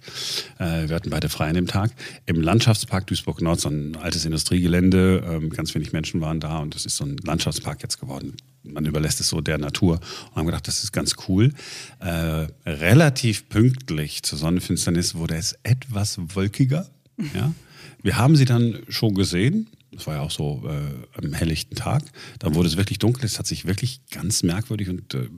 Äh, 0.59 0.89
wir 0.89 0.95
hatten 0.95 1.09
beide 1.09 1.29
frei 1.29 1.47
an 1.47 1.55
dem 1.55 1.67
Tag. 1.67 1.91
Im 2.25 2.41
Landschaftspark 2.41 3.07
Duisburg 3.07 3.41
Nord, 3.41 3.61
so 3.61 3.69
ein 3.69 3.95
altes 3.95 4.25
Industriegelände. 4.25 5.23
Ähm, 5.25 5.49
ganz 5.49 5.73
wenig 5.73 5.93
Menschen 5.93 6.19
waren 6.19 6.41
da 6.41 6.59
und 6.59 6.75
es 6.75 6.85
ist 6.85 6.97
so 6.97 7.05
ein 7.05 7.15
Landschaftspark 7.23 7.81
jetzt 7.81 7.99
geworden. 7.99 8.35
Man 8.63 8.85
überlässt 8.85 9.21
es 9.21 9.29
so 9.29 9.39
der 9.39 9.57
Natur 9.57 10.01
und 10.29 10.35
haben 10.35 10.45
gedacht, 10.45 10.67
das 10.67 10.83
ist 10.83 10.91
ganz 10.91 11.15
cool. 11.29 11.53
Äh, 11.99 12.47
relativ 12.65 13.47
pünktlich 13.47 14.23
zur 14.23 14.37
Sonnenfinsternis 14.37 15.15
wurde 15.15 15.35
es 15.35 15.57
etwas 15.63 16.19
wolkiger. 16.35 16.89
Ja? 17.33 17.53
Wir 18.01 18.17
haben 18.17 18.35
sie 18.35 18.45
dann 18.45 18.79
schon 18.89 19.15
gesehen. 19.15 19.69
Das 19.91 20.07
war 20.07 20.15
ja 20.15 20.21
auch 20.21 20.31
so 20.31 20.63
äh, 20.67 21.23
am 21.25 21.31
helllichten 21.31 21.77
Tag. 21.77 22.03
Dann 22.39 22.55
wurde 22.55 22.67
es 22.67 22.75
wirklich 22.75 22.99
dunkel. 22.99 23.23
Es 23.23 23.39
hat 23.39 23.47
sich 23.47 23.65
wirklich 23.65 24.01
ganz 24.11 24.43
merkwürdig 24.43 24.89
und 24.89 25.13
äh, 25.13 25.29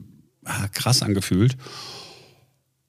ah, 0.44 0.66
krass 0.68 1.02
angefühlt. 1.02 1.56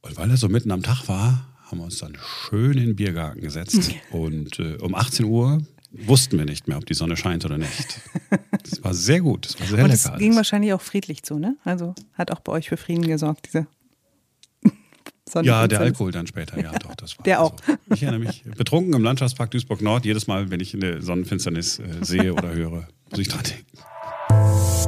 Und 0.02 0.18
weil 0.18 0.30
er 0.30 0.38
so 0.38 0.50
mitten 0.50 0.72
am 0.72 0.82
Tag 0.84 1.08
war, 1.08 1.48
haben 1.66 1.78
wir 1.80 1.86
uns 1.86 2.00
dann 2.00 2.18
schön 2.50 2.74
in 2.74 2.86
den 2.88 2.96
Biergarten 2.96 3.42
gesetzt. 3.42 3.92
Und 4.12 4.60
äh, 4.60 4.76
um 4.82 4.96
18 4.96 5.26
Uhr 5.26 5.62
wussten 5.92 6.38
wir 6.38 6.46
nicht 6.46 6.68
mehr, 6.68 6.78
ob 6.78 6.86
die 6.86 6.94
Sonne 6.94 7.18
scheint 7.18 7.46
oder 7.46 7.58
nicht. 7.58 8.02
Das 8.64 8.84
war 8.84 8.94
sehr 8.94 9.22
gut. 9.22 9.46
Das 9.46 9.60
war 9.60 9.68
sehr 9.68 9.84
Und 9.84 9.90
es 9.92 10.04
lecker. 10.06 10.18
ging 10.18 10.28
alles. 10.30 10.38
wahrscheinlich 10.38 10.74
auch 10.74 10.82
friedlich 10.82 11.24
zu, 11.24 11.40
ne? 11.40 11.58
Also 11.64 11.96
hat 12.14 12.30
auch 12.32 12.42
bei 12.42 12.52
euch 12.52 12.70
für 12.70 12.78
Frieden 12.78 13.06
gesorgt, 13.08 13.48
diese 13.48 13.66
Ja, 15.44 15.68
der. 15.68 15.80
Alkohol 15.80 16.12
dann 16.12 16.28
später, 16.28 16.62
ja, 16.62 16.72
doch, 16.78 16.94
das 16.96 17.18
war. 17.18 17.24
Der 17.24 17.42
auch. 17.42 17.56
So. 17.66 17.74
Ich 17.96 18.04
erinnere 18.04 18.20
mich, 18.28 18.44
betrunken 18.56 18.94
im 18.94 19.04
Landschaftspark 19.04 19.50
Duisburg 19.52 19.82
Nord, 19.82 20.06
jedes 20.06 20.28
Mal, 20.28 20.52
wenn 20.52 20.60
ich 20.60 20.74
eine 20.76 21.02
Sonnenfinsternis 21.02 21.80
äh, 21.80 21.86
sehe 22.06 22.34
oder 22.34 22.54
höre, 22.54 22.88
muss 23.10 23.20
ich 23.20 23.28
dran 23.30 23.44
denken. 23.44 24.81